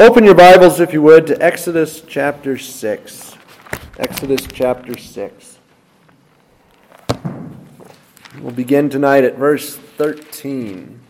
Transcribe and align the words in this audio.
Open 0.00 0.24
your 0.24 0.36
Bibles, 0.36 0.78
if 0.78 0.92
you 0.92 1.02
would, 1.02 1.26
to 1.26 1.42
Exodus 1.42 2.02
chapter 2.06 2.56
6. 2.56 3.34
Exodus 3.98 4.46
chapter 4.46 4.96
6. 4.96 5.58
We'll 8.40 8.52
begin 8.52 8.90
tonight 8.90 9.24
at 9.24 9.36
verse 9.36 9.74
13. 9.74 11.00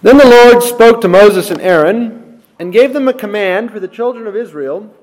Then 0.00 0.16
the 0.16 0.26
Lord 0.28 0.62
spoke 0.62 1.00
to 1.00 1.08
Moses 1.08 1.50
and 1.50 1.60
Aaron 1.60 2.40
and 2.60 2.72
gave 2.72 2.92
them 2.92 3.08
a 3.08 3.12
command 3.12 3.72
for 3.72 3.80
the 3.80 3.88
children 3.88 4.28
of 4.28 4.36
Israel 4.36 4.94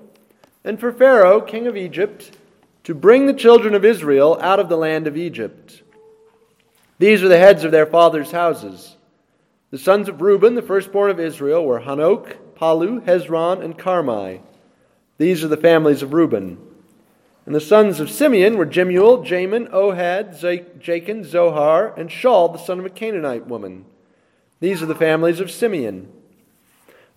and 0.64 0.80
for 0.80 0.92
Pharaoh, 0.92 1.42
king 1.42 1.68
of 1.68 1.78
Egypt, 1.78 2.32
to 2.84 2.96
bring 2.96 3.26
the 3.26 3.34
children 3.34 3.74
of 3.74 3.86
Israel 3.86 4.38
out 4.42 4.60
of 4.60 4.70
the 4.70 4.78
land 4.78 5.08
of 5.08 5.18
Egypt. 5.18 5.84
These 7.00 7.22
are 7.24 7.28
the 7.28 7.38
heads 7.38 7.64
of 7.64 7.72
their 7.72 7.86
fathers' 7.86 8.32
houses. 8.32 8.96
The 9.72 9.78
sons 9.78 10.08
of 10.08 10.22
Reuben, 10.22 10.56
the 10.56 10.62
firstborn 10.62 11.12
of 11.12 11.20
Israel, 11.20 11.66
were 11.66 11.82
Hanoch, 11.82 12.38
Pallu, 12.56 13.02
Hezron, 13.02 13.64
and 13.64 13.78
Carmi. 13.78 14.42
These 15.18 15.44
are 15.44 15.50
the 15.50 15.58
families 15.58 16.02
of 16.02 16.14
Reuben. 16.14 16.58
And 17.46 17.54
the 17.54 17.62
sons 17.62 18.00
of 18.00 18.10
Simeon 18.10 18.58
were 18.58 18.66
Jemuel, 18.66 19.20
Jamin, 19.20 19.70
Ohad, 19.72 20.38
Jachin, 20.80 21.24
Zohar, 21.24 21.94
and 21.98 22.10
Shaul, 22.10 22.52
the 22.52 22.60
son 22.60 22.80
of 22.80 22.86
a 22.86 22.90
Canaanite 22.90 23.48
woman. 23.48 23.86
These 24.60 24.82
are 24.82 24.88
the 24.88 24.96
families 24.96 25.40
of 25.40 25.52
Simeon. 25.52 26.12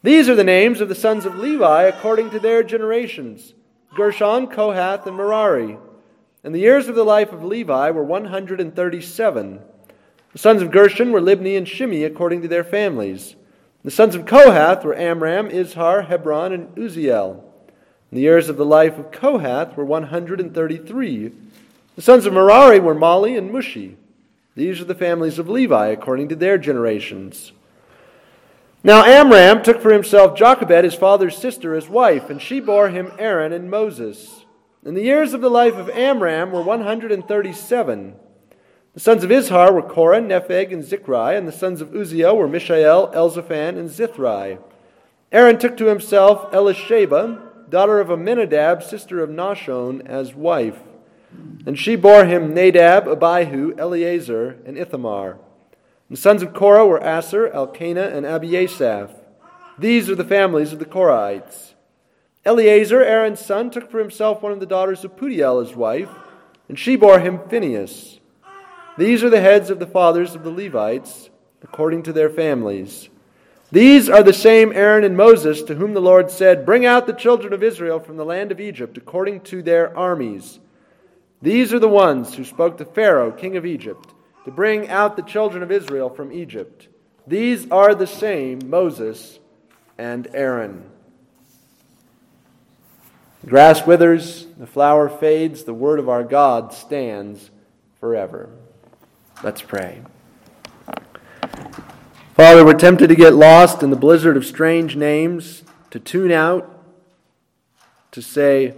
These 0.03 0.31
are 0.31 0.35
the 0.35 0.45
names 0.45 0.81
of 0.81 0.89
the 0.89 0.95
sons 0.95 1.27
of 1.27 1.39
Levi 1.39 1.83
according 1.83 2.31
to 2.31 2.39
their 2.39 2.63
generations 2.63 3.55
Gershon, 3.95 4.47
Kohath, 4.47 5.07
and 5.07 5.17
Merari. 5.17 5.77
And 6.43 6.55
the 6.55 6.61
years 6.61 6.89
of 6.89 6.95
the 6.95 7.05
life 7.05 7.33
of 7.33 7.45
Levi 7.45 7.91
were 7.91 8.05
137. 8.05 9.61
The 10.33 10.39
sons 10.39 10.63
of 10.63 10.71
Gershon 10.71 11.13
were 11.13 11.21
Libni 11.21 11.59
and 11.59 11.69
Shimei 11.69 12.05
according 12.05 12.41
to 12.43 12.49
their 12.49 12.65
families. 12.65 13.37
The 13.83 13.91
sons 13.91 14.15
of 14.15 14.27
Kohath 14.27 14.85
were 14.85 14.95
Amram, 14.95 15.51
Izhar, 15.51 16.07
Hebron, 16.07 16.52
and 16.52 16.74
Uzziel. 16.77 17.43
And 18.11 18.19
the 18.19 18.23
years 18.23 18.49
of 18.49 18.57
the 18.57 18.65
life 18.65 18.99
of 18.99 19.11
Kohath 19.11 19.77
were 19.77 19.85
133. 19.85 21.33
The 21.96 22.02
sons 22.02 22.24
of 22.24 22.33
Merari 22.33 22.80
were 22.80 22.95
Mahli 22.95 23.37
and 23.37 23.51
Mushi. 23.51 23.96
These 24.55 24.80
are 24.80 24.85
the 24.85 24.95
families 24.95 25.39
of 25.39 25.49
Levi 25.49 25.89
according 25.89 26.29
to 26.30 26.37
their 26.37 26.57
generations. 26.57 27.52
Now 28.83 29.05
Amram 29.05 29.63
took 29.63 29.83
for 29.83 29.93
himself 29.93 30.37
Jochebed, 30.37 30.85
his 30.85 30.95
father's 30.95 31.37
sister, 31.37 31.75
as 31.75 31.89
wife, 31.89 32.31
and 32.31 32.41
she 32.41 32.61
bore 32.61 32.89
him 32.89 33.13
Aaron 33.19 33.53
and 33.53 33.71
Moses. 33.71 34.47
And 34.83 34.97
the 34.97 35.03
years 35.03 35.35
of 35.35 35.43
the 35.43 35.51
life 35.51 35.75
of 35.75 35.91
Amram 35.91 36.51
were 36.51 36.63
137. 36.63 38.15
The 38.95 39.01
sons 39.01 39.23
of 39.23 39.31
Izhar 39.31 39.75
were 39.75 39.83
Korah, 39.83 40.23
Nepheg, 40.23 40.73
and 40.73 40.83
Zichri, 40.83 41.37
and 41.37 41.47
the 41.47 41.53
sons 41.53 41.83
of 41.83 41.91
Uzziel 41.91 42.37
were 42.37 42.49
Mishael, 42.49 43.13
Elzaphan, 43.13 43.79
and 43.79 43.91
Zithri. 43.91 44.59
Aaron 45.31 45.59
took 45.59 45.77
to 45.77 45.87
himself 45.87 46.51
Elisheba, 46.51 47.69
daughter 47.69 48.01
of 48.01 48.09
Amminadab, 48.09 48.83
sister 48.83 49.23
of 49.23 49.29
Nahshon, 49.29 50.05
as 50.07 50.35
wife. 50.35 50.81
And 51.67 51.79
she 51.79 51.97
bore 51.97 52.25
him 52.25 52.55
Nadab, 52.55 53.07
Abihu, 53.07 53.75
Eleazar, 53.77 54.57
and 54.65 54.79
Ithamar. 54.79 55.39
The 56.11 56.16
sons 56.16 56.43
of 56.43 56.53
Korah 56.53 56.87
were 56.87 56.99
Assir, 56.99 57.47
Elkanah, 57.47 58.09
and 58.09 58.27
Abiasaph. 58.27 59.13
These 59.79 60.11
are 60.11 60.17
the 60.17 60.25
families 60.25 60.73
of 60.73 60.80
the 60.80 60.85
Korahites. 60.85 61.75
Eleazar, 62.45 63.05
Aaron's 63.05 63.39
son, 63.39 63.71
took 63.71 63.89
for 63.89 64.00
himself 64.00 64.43
one 64.43 64.50
of 64.50 64.59
the 64.59 64.67
daughters 64.67 65.05
of 65.05 65.17
Putiel 65.17 65.62
as 65.62 65.77
wife, 65.77 66.11
and 66.69 66.77
she 66.77 66.97
bore 66.97 67.21
him 67.21 67.39
Phinehas. 67.49 68.19
These 68.99 69.22
are 69.22 69.31
the 69.31 69.41
heads 69.41 69.71
of 69.71 69.78
the 69.78 69.87
fathers 69.87 70.34
of 70.34 70.43
the 70.43 70.50
Levites, 70.50 71.31
according 71.62 72.03
to 72.03 72.12
their 72.12 72.28
families. 72.28 73.09
These 73.71 74.09
are 74.09 74.25
the 74.25 74.33
same 74.33 74.73
Aaron 74.73 75.05
and 75.05 75.17
Moses 75.17 75.63
to 75.63 75.77
whom 75.77 75.95
the 75.95 76.01
Lord 76.01 76.29
said, 76.29 76.67
Bring 76.67 76.84
out 76.84 77.07
the 77.07 77.13
children 77.13 77.53
of 77.53 77.63
Israel 77.63 78.01
from 78.01 78.17
the 78.17 78.25
land 78.25 78.51
of 78.51 78.59
Egypt, 78.59 78.99
according 78.99 79.43
to 79.43 79.63
their 79.63 79.97
armies. 79.97 80.59
These 81.41 81.73
are 81.73 81.79
the 81.79 81.89
ones 81.89 82.34
who 82.34 82.45
spoke 82.45 82.79
to 82.79 82.84
Pharaoh, 82.84 83.31
king 83.31 83.57
of 83.57 83.65
Egypt 83.65 84.13
to 84.50 84.56
bring 84.56 84.88
out 84.88 85.15
the 85.15 85.22
children 85.22 85.62
of 85.62 85.71
Israel 85.71 86.11
from 86.11 86.33
Egypt. 86.33 86.88
These 87.25 87.71
are 87.71 87.94
the 87.94 88.06
same 88.06 88.59
Moses 88.69 89.38
and 89.97 90.27
Aaron. 90.34 90.91
The 93.44 93.50
grass 93.50 93.87
withers, 93.87 94.49
the 94.59 94.66
flower 94.66 95.09
fades, 95.09 95.62
the 95.62 95.72
word 95.72 96.00
of 96.00 96.09
our 96.09 96.25
God 96.25 96.72
stands 96.72 97.50
forever. 98.00 98.50
Let's 99.44 99.62
pray. 99.62 100.03
Father, 102.34 102.65
we're 102.65 102.75
tempted 102.75 103.06
to 103.06 103.15
get 103.15 103.34
lost 103.34 103.84
in 103.84 103.91
the 103.91 103.97
blizzard 103.97 104.37
of 104.37 104.44
strange 104.44 104.97
names, 104.97 105.62
to 105.91 106.00
tune 106.00 106.33
out, 106.33 106.84
to 108.10 108.21
say, 108.21 108.75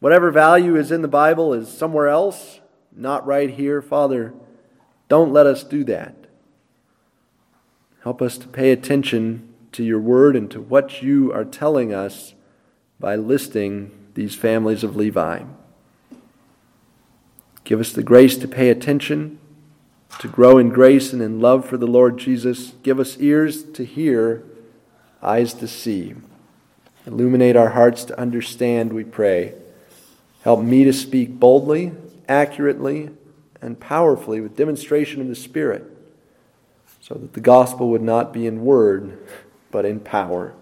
whatever 0.00 0.30
value 0.30 0.74
is 0.74 0.90
in 0.90 1.02
the 1.02 1.08
Bible 1.08 1.52
is 1.52 1.68
somewhere 1.68 2.08
else, 2.08 2.60
not 2.94 3.26
right 3.26 3.50
here. 3.50 3.82
Father, 3.82 4.32
don't 5.08 5.32
let 5.32 5.46
us 5.46 5.62
do 5.62 5.84
that. 5.84 6.14
Help 8.02 8.22
us 8.22 8.38
to 8.38 8.48
pay 8.48 8.70
attention 8.70 9.52
to 9.72 9.84
your 9.84 10.00
word 10.00 10.36
and 10.36 10.50
to 10.50 10.60
what 10.60 11.02
you 11.02 11.32
are 11.32 11.44
telling 11.44 11.92
us 11.92 12.34
by 12.98 13.16
listing 13.16 13.90
these 14.14 14.34
families 14.34 14.82
of 14.82 14.96
Levi. 14.96 15.42
Give 17.64 17.80
us 17.80 17.92
the 17.92 18.02
grace 18.02 18.38
to 18.38 18.48
pay 18.48 18.70
attention, 18.70 19.38
to 20.20 20.28
grow 20.28 20.56
in 20.56 20.68
grace 20.68 21.12
and 21.12 21.20
in 21.20 21.40
love 21.40 21.68
for 21.68 21.76
the 21.76 21.86
Lord 21.86 22.16
Jesus. 22.16 22.74
Give 22.82 23.00
us 23.00 23.18
ears 23.18 23.64
to 23.72 23.84
hear, 23.84 24.44
eyes 25.20 25.52
to 25.54 25.68
see. 25.68 26.14
Illuminate 27.06 27.56
our 27.56 27.70
hearts 27.70 28.04
to 28.04 28.18
understand, 28.18 28.92
we 28.92 29.04
pray. 29.04 29.54
Help 30.42 30.62
me 30.62 30.84
to 30.84 30.92
speak 30.92 31.40
boldly, 31.40 31.92
accurately, 32.28 33.10
and 33.60 33.78
powerfully 33.80 34.40
with 34.40 34.56
demonstration 34.56 35.20
of 35.20 35.28
the 35.28 35.34
Spirit, 35.34 35.84
so 37.00 37.14
that 37.14 37.32
the 37.34 37.40
gospel 37.40 37.90
would 37.90 38.02
not 38.02 38.32
be 38.32 38.46
in 38.46 38.64
word, 38.64 39.18
but 39.70 39.84
in 39.84 40.00
power. 40.00 40.54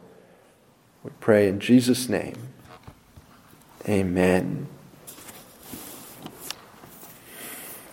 We 1.03 1.11
pray 1.21 1.49
in 1.49 1.61
Jesus' 1.61 2.09
name. 2.09 2.37
Amen. 3.89 4.67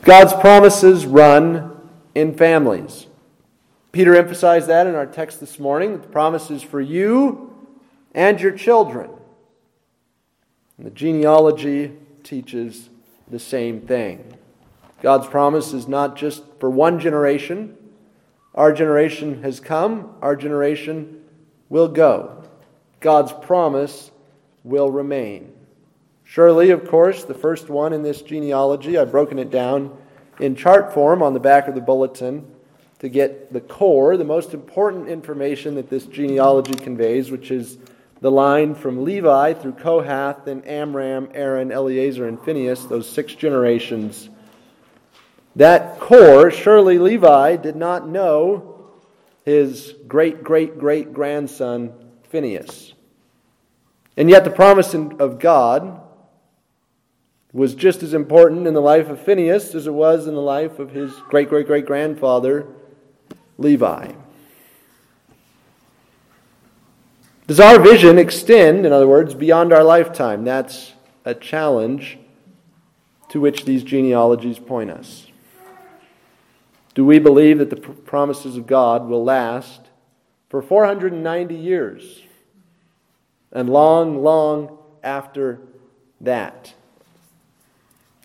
God's 0.04 0.34
promises 0.34 1.06
run 1.06 1.78
in 2.16 2.34
families. 2.36 3.08
Peter 3.92 4.16
emphasized 4.16 4.68
that 4.68 4.88
in 4.88 4.96
our 4.96 5.06
text 5.06 5.40
this 5.40 5.60
morning. 5.60 6.02
The 6.02 6.08
promises 6.08 6.64
for 6.64 6.82
you 6.82 7.54
and 8.14 8.40
your 8.40 8.52
children. 8.52 9.10
And 10.78 10.88
the 10.88 10.92
genealogy 10.92 11.92
teaches 12.24 12.90
the 13.30 13.40
same 13.40 13.82
thing. 13.82 14.38
God's 15.02 15.28
promise 15.28 15.74
is 15.74 15.88
not 15.88 16.16
just 16.16 16.44
for 16.60 16.70
one 16.70 17.00
generation. 17.00 17.76
Our 18.54 18.72
generation 18.72 19.42
has 19.42 19.60
come, 19.60 20.16
our 20.22 20.36
generation 20.36 21.24
will 21.70 21.88
go. 21.88 22.44
God's 23.00 23.34
promise 23.34 24.12
will 24.64 24.92
remain. 24.92 25.54
Surely, 26.24 26.70
of 26.70 26.88
course, 26.88 27.24
the 27.24 27.34
first 27.34 27.68
one 27.68 27.94
in 27.94 28.04
this 28.04 28.22
genealogy, 28.22 28.98
I've 28.98 29.12
broken 29.12 29.40
it 29.40 29.50
down 29.50 29.98
in 30.40 30.56
chart 30.56 30.94
form 30.94 31.24
on 31.24 31.34
the 31.34 31.40
back 31.40 31.68
of 31.68 31.76
the 31.76 31.82
bulletin 31.82 32.46
to 33.00 33.10
get 33.10 33.52
the 33.52 33.60
core, 33.60 34.16
the 34.18 34.24
most 34.24 34.54
important 34.54 35.10
information 35.10 35.76
that 35.76 35.90
this 35.90 36.06
genealogy 36.06 36.76
conveys, 36.76 37.32
which 37.32 37.50
is 37.50 37.80
the 38.22 38.30
line 38.30 38.76
from 38.76 39.04
Levi 39.04 39.54
through 39.56 39.74
Kohath, 39.74 40.46
then 40.46 40.62
Amram, 40.62 41.30
Aaron, 41.34 41.72
Eleazar, 41.72 42.28
and 42.28 42.40
Phinehas, 42.40 42.86
those 42.86 43.10
six 43.10 43.34
generations 43.34 44.30
that 45.56 46.00
core, 46.00 46.50
surely 46.50 46.98
Levi 46.98 47.58
did 47.58 47.76
not 47.76 48.08
know 48.08 48.90
his 49.44 49.94
great 50.08 50.44
great 50.44 50.78
great 50.78 51.14
grandson 51.14 51.94
Phinehas. 52.30 52.94
And 54.18 54.30
yet, 54.30 54.44
the 54.44 54.52
promise 54.52 54.94
of 54.94 55.40
God 55.40 56.02
was 57.54 57.76
just 57.76 58.02
as 58.02 58.14
important 58.14 58.68
in 58.68 58.74
the 58.74 58.82
life 58.82 59.10
of 59.10 59.20
Phinehas 59.22 59.76
as 59.76 59.88
it 59.88 59.94
was 59.94 60.28
in 60.28 60.36
the 60.36 60.42
life 60.42 60.80
of 60.80 60.92
his 60.92 61.12
great 61.30 61.50
great 61.50 61.68
great 61.68 61.86
grandfather 61.86 62.68
Levi. 63.58 64.14
Does 67.48 67.60
our 67.60 67.82
vision 67.82 68.18
extend, 68.18 68.86
in 68.86 68.94
other 68.94 69.08
words, 69.08 69.34
beyond 69.34 69.74
our 69.74 69.84
lifetime? 69.84 70.46
That's 70.46 70.94
a 71.26 71.36
challenge 71.36 72.18
to 73.30 73.42
which 73.42 73.66
these 73.66 73.84
genealogies 73.84 74.58
point 74.58 74.90
us. 74.90 75.28
Do 76.94 77.06
we 77.06 77.20
believe 77.20 77.58
that 77.60 77.70
the 77.70 77.78
promises 77.78 78.58
of 78.58 78.68
God 78.68 79.08
will 79.08 79.24
last 79.24 79.90
for 80.50 80.62
490 80.62 81.56
years 81.56 82.24
and 83.52 83.70
long, 83.70 84.22
long 84.22 84.78
after 85.04 85.60
that. 86.20 86.74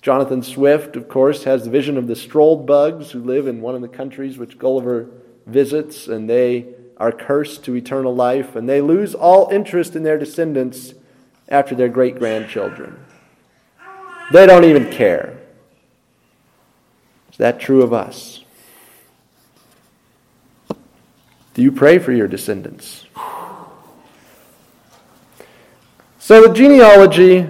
Jonathan 0.02 0.42
Swift, 0.42 0.96
of 0.96 1.08
course, 1.08 1.44
has 1.44 1.64
the 1.64 1.70
vision 1.70 1.96
of 1.96 2.06
the 2.06 2.14
Struldbrugs 2.14 3.10
who 3.10 3.20
live 3.20 3.46
in 3.46 3.60
one 3.60 3.74
of 3.74 3.80
the 3.80 3.88
countries 3.88 4.38
which 4.38 4.58
Gulliver 4.58 5.08
visits, 5.46 6.06
and 6.06 6.30
they 6.30 6.66
are 6.96 7.12
cursed 7.12 7.64
to 7.64 7.74
eternal 7.74 8.14
life, 8.14 8.54
and 8.54 8.68
they 8.68 8.80
lose 8.80 9.14
all 9.14 9.48
interest 9.50 9.96
in 9.96 10.02
their 10.02 10.18
descendants 10.18 10.94
after 11.48 11.74
their 11.74 11.88
great 11.88 12.18
grandchildren. 12.18 13.04
They 14.32 14.46
don't 14.46 14.64
even 14.64 14.90
care. 14.90 15.38
Is 17.30 17.38
that 17.38 17.60
true 17.60 17.82
of 17.82 17.92
us? 17.92 18.44
Do 21.56 21.62
you 21.62 21.72
pray 21.72 21.98
for 21.98 22.12
your 22.12 22.28
descendants? 22.28 23.06
So 26.18 26.42
the 26.42 26.52
genealogy 26.52 27.48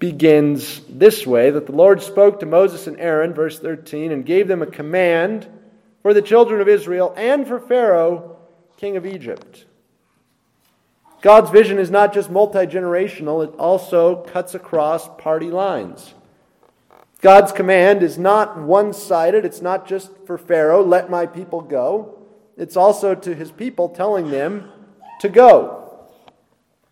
begins 0.00 0.80
this 0.88 1.24
way 1.24 1.50
that 1.50 1.66
the 1.66 1.72
Lord 1.72 2.02
spoke 2.02 2.40
to 2.40 2.46
Moses 2.46 2.88
and 2.88 2.98
Aaron, 2.98 3.32
verse 3.32 3.60
13, 3.60 4.10
and 4.10 4.26
gave 4.26 4.48
them 4.48 4.60
a 4.60 4.66
command 4.66 5.46
for 6.02 6.12
the 6.12 6.20
children 6.20 6.60
of 6.60 6.66
Israel 6.66 7.14
and 7.16 7.46
for 7.46 7.60
Pharaoh, 7.60 8.38
king 8.76 8.96
of 8.96 9.06
Egypt. 9.06 9.66
God's 11.22 11.50
vision 11.50 11.78
is 11.78 11.92
not 11.92 12.12
just 12.12 12.32
multi 12.32 12.66
generational, 12.66 13.44
it 13.44 13.54
also 13.54 14.16
cuts 14.16 14.56
across 14.56 15.08
party 15.16 15.52
lines. 15.52 16.12
God's 17.20 17.52
command 17.52 18.02
is 18.02 18.18
not 18.18 18.58
one 18.58 18.92
sided, 18.92 19.44
it's 19.44 19.62
not 19.62 19.86
just 19.86 20.10
for 20.26 20.38
Pharaoh, 20.38 20.82
let 20.82 21.08
my 21.08 21.24
people 21.24 21.60
go. 21.60 22.17
It's 22.58 22.76
also 22.76 23.14
to 23.14 23.34
his 23.34 23.52
people 23.52 23.88
telling 23.88 24.30
them 24.30 24.70
to 25.20 25.28
go. 25.28 26.08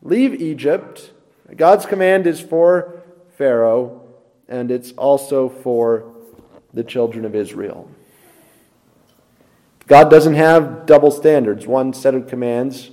Leave 0.00 0.40
Egypt. 0.40 1.12
God's 1.56 1.84
command 1.84 2.26
is 2.26 2.40
for 2.40 3.02
Pharaoh, 3.36 4.02
and 4.48 4.70
it's 4.70 4.92
also 4.92 5.48
for 5.48 6.14
the 6.72 6.84
children 6.84 7.24
of 7.24 7.34
Israel. 7.34 7.90
God 9.88 10.08
doesn't 10.08 10.34
have 10.34 10.86
double 10.86 11.10
standards, 11.10 11.66
one 11.66 11.92
set 11.92 12.14
of 12.14 12.28
commands 12.28 12.90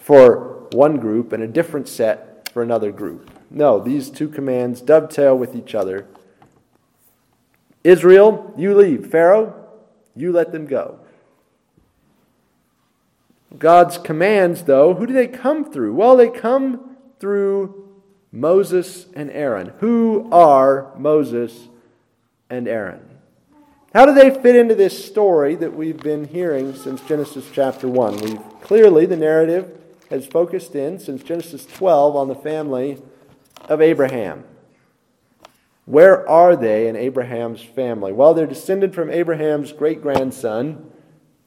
for 0.00 0.68
one 0.72 0.98
group 0.98 1.32
and 1.32 1.42
a 1.42 1.48
different 1.48 1.88
set 1.88 2.48
for 2.52 2.62
another 2.62 2.92
group. 2.92 3.30
No, 3.50 3.80
these 3.80 4.10
two 4.10 4.28
commands 4.28 4.80
dovetail 4.80 5.36
with 5.36 5.56
each 5.56 5.74
other. 5.74 6.06
Israel, 7.82 8.52
you 8.56 8.76
leave. 8.76 9.10
Pharaoh, 9.10 9.54
you 10.14 10.32
let 10.32 10.52
them 10.52 10.66
go. 10.66 11.00
God's 13.56 13.96
commands, 13.96 14.64
though, 14.64 14.94
who 14.94 15.06
do 15.06 15.12
they 15.12 15.26
come 15.26 15.70
through? 15.72 15.94
Well, 15.94 16.16
they 16.16 16.28
come 16.28 16.96
through 17.18 17.88
Moses 18.30 19.06
and 19.14 19.30
Aaron. 19.30 19.72
Who 19.78 20.28
are 20.30 20.92
Moses 20.98 21.68
and 22.50 22.68
Aaron? 22.68 23.00
How 23.94 24.04
do 24.04 24.12
they 24.12 24.30
fit 24.30 24.54
into 24.54 24.74
this 24.74 25.02
story 25.02 25.54
that 25.56 25.74
we've 25.74 26.00
been 26.00 26.28
hearing 26.28 26.74
since 26.74 27.00
Genesis 27.00 27.46
chapter 27.52 27.88
1? 27.88 28.18
We've 28.18 28.60
clearly, 28.60 29.06
the 29.06 29.16
narrative 29.16 29.78
has 30.10 30.26
focused 30.26 30.74
in 30.74 30.98
since 30.98 31.22
Genesis 31.22 31.64
12 31.64 32.14
on 32.14 32.28
the 32.28 32.34
family 32.34 33.00
of 33.66 33.80
Abraham. 33.80 34.44
Where 35.86 36.28
are 36.28 36.54
they 36.54 36.86
in 36.86 36.96
Abraham's 36.96 37.62
family? 37.62 38.12
Well, 38.12 38.34
they're 38.34 38.46
descended 38.46 38.94
from 38.94 39.08
Abraham's 39.10 39.72
great 39.72 40.02
grandson, 40.02 40.90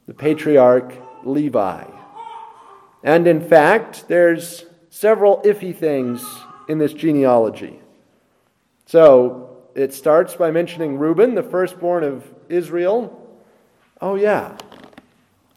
the 0.08 0.14
patriarch 0.14 0.94
Levi. 1.24 1.84
And 3.02 3.26
in 3.26 3.40
fact, 3.40 4.08
there's 4.08 4.64
several 4.90 5.42
iffy 5.42 5.74
things 5.74 6.24
in 6.68 6.78
this 6.78 6.92
genealogy. 6.92 7.80
So 8.86 9.56
it 9.74 9.94
starts 9.94 10.34
by 10.36 10.50
mentioning 10.50 10.98
Reuben, 10.98 11.34
the 11.34 11.42
firstborn 11.42 12.04
of 12.04 12.24
Israel. 12.48 13.18
Oh, 14.00 14.14
yeah. 14.14 14.56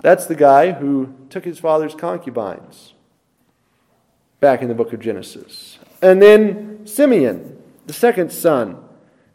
That's 0.01 0.25
the 0.25 0.35
guy 0.35 0.71
who 0.71 1.13
took 1.29 1.45
his 1.45 1.59
father's 1.59 1.95
concubines 1.95 2.93
back 4.39 4.61
in 4.61 4.67
the 4.67 4.75
book 4.75 4.93
of 4.93 4.99
Genesis. 4.99 5.79
And 6.01 6.21
then 6.21 6.85
Simeon, 6.85 7.61
the 7.87 7.93
second 7.93 8.31
son. 8.31 8.77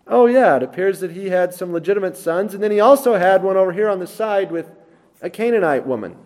Oh, 0.07 0.27
yeah, 0.27 0.57
it 0.57 0.63
appears 0.63 1.01
that 1.01 1.13
he 1.13 1.29
had 1.29 1.55
some 1.55 1.73
legitimate 1.73 2.17
sons. 2.17 2.55
And 2.55 2.63
then 2.63 2.71
he 2.71 2.81
also 2.81 3.17
had 3.17 3.43
one 3.43 3.57
over 3.57 3.73
here 3.73 3.89
on 3.89 3.99
the 3.99 4.07
side 4.07 4.51
with 4.51 4.71
a 5.23 5.31
Canaanite 5.31 5.87
woman. 5.87 6.17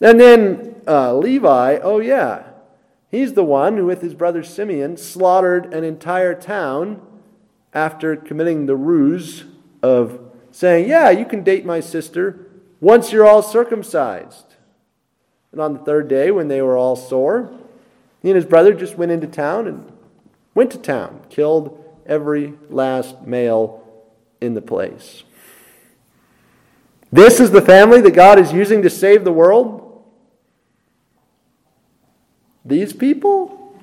And 0.00 0.20
then 0.20 0.82
uh, 0.86 1.16
Levi, 1.16 1.78
oh, 1.82 2.00
yeah, 2.00 2.44
he's 3.10 3.32
the 3.32 3.44
one 3.44 3.76
who, 3.76 3.86
with 3.86 4.02
his 4.02 4.14
brother 4.14 4.42
Simeon, 4.42 4.96
slaughtered 4.96 5.72
an 5.72 5.84
entire 5.84 6.34
town 6.34 7.00
after 7.72 8.16
committing 8.16 8.66
the 8.66 8.76
ruse 8.76 9.44
of 9.82 10.20
saying, 10.50 10.88
Yeah, 10.88 11.10
you 11.10 11.24
can 11.24 11.42
date 11.42 11.64
my 11.64 11.80
sister 11.80 12.46
once 12.80 13.12
you're 13.12 13.26
all 13.26 13.42
circumcised. 13.42 14.54
And 15.52 15.60
on 15.60 15.72
the 15.72 15.80
third 15.80 16.08
day, 16.08 16.30
when 16.30 16.48
they 16.48 16.60
were 16.60 16.76
all 16.76 16.96
sore, 16.96 17.54
he 18.22 18.30
and 18.30 18.36
his 18.36 18.44
brother 18.44 18.74
just 18.74 18.96
went 18.96 19.12
into 19.12 19.26
town 19.26 19.66
and 19.66 19.92
went 20.54 20.70
to 20.72 20.78
town, 20.78 21.22
killed 21.30 21.82
every 22.06 22.54
last 22.68 23.22
male 23.22 23.82
in 24.40 24.54
the 24.54 24.62
place. 24.62 25.22
This 27.12 27.40
is 27.40 27.50
the 27.50 27.62
family 27.62 28.00
that 28.00 28.12
God 28.12 28.38
is 28.38 28.52
using 28.52 28.82
to 28.82 28.90
save 28.90 29.24
the 29.24 29.32
world? 29.32 30.04
These 32.64 32.92
people? 32.92 33.78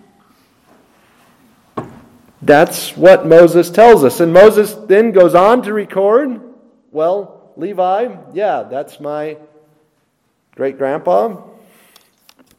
That's 2.42 2.98
what 2.98 3.26
Moses 3.26 3.70
tells 3.70 4.04
us. 4.04 4.20
And 4.20 4.34
Moses 4.34 4.74
then 4.74 5.12
goes 5.12 5.34
on 5.34 5.62
to 5.64 5.74
record 5.74 6.42
well, 6.94 7.52
Levi, 7.58 8.16
yeah, 8.34 8.64
that's 8.70 9.00
my 9.00 9.38
great 10.56 10.78
grandpa. 10.78 11.42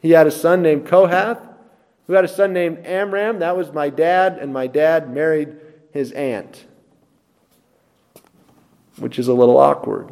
He 0.01 0.11
had 0.11 0.27
a 0.27 0.31
son 0.31 0.61
named 0.61 0.87
Kohath, 0.87 1.39
who 2.05 2.13
had 2.13 2.25
a 2.25 2.27
son 2.27 2.51
named 2.51 2.85
Amram. 2.85 3.39
That 3.39 3.55
was 3.55 3.71
my 3.71 3.89
dad, 3.89 4.37
and 4.37 4.51
my 4.51 4.67
dad 4.67 5.09
married 5.09 5.55
his 5.93 6.11
aunt, 6.11 6.65
which 8.97 9.17
is 9.17 9.29
a 9.29 9.33
little 9.33 9.57
awkward. 9.57 10.11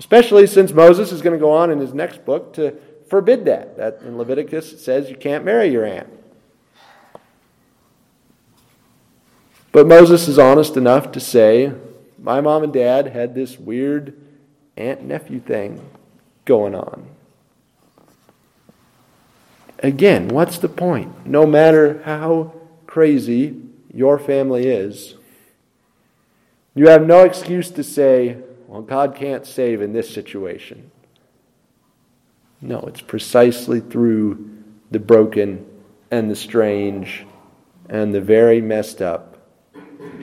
Especially 0.00 0.46
since 0.46 0.72
Moses 0.72 1.12
is 1.12 1.20
going 1.20 1.38
to 1.38 1.38
go 1.38 1.52
on 1.52 1.70
in 1.70 1.78
his 1.78 1.92
next 1.92 2.24
book 2.24 2.54
to 2.54 2.74
forbid 3.10 3.44
that. 3.44 3.76
That 3.76 4.00
in 4.00 4.16
Leviticus 4.16 4.72
it 4.72 4.78
says 4.78 5.10
you 5.10 5.14
can't 5.14 5.44
marry 5.44 5.68
your 5.68 5.84
aunt. 5.84 6.08
But 9.72 9.86
Moses 9.86 10.26
is 10.26 10.38
honest 10.38 10.78
enough 10.78 11.12
to 11.12 11.20
say, 11.20 11.74
my 12.18 12.40
mom 12.40 12.62
and 12.62 12.72
dad 12.72 13.08
had 13.08 13.34
this 13.34 13.58
weird 13.58 14.18
aunt 14.74 15.02
nephew 15.02 15.38
thing 15.38 15.86
going 16.46 16.74
on. 16.74 17.06
Again, 19.80 20.28
what's 20.28 20.56
the 20.56 20.70
point? 20.70 21.26
No 21.26 21.44
matter 21.44 22.00
how 22.04 22.54
crazy 22.86 23.60
your 23.92 24.18
family 24.18 24.66
is, 24.66 25.16
you 26.74 26.88
have 26.88 27.06
no 27.06 27.22
excuse 27.22 27.70
to 27.72 27.84
say, 27.84 28.38
well, 28.70 28.82
God 28.82 29.16
can't 29.16 29.44
save 29.44 29.82
in 29.82 29.92
this 29.92 30.08
situation. 30.08 30.92
No, 32.60 32.78
it's 32.86 33.00
precisely 33.00 33.80
through 33.80 34.48
the 34.92 35.00
broken 35.00 35.66
and 36.12 36.30
the 36.30 36.36
strange 36.36 37.26
and 37.88 38.14
the 38.14 38.20
very 38.20 38.60
messed 38.60 39.02
up 39.02 39.38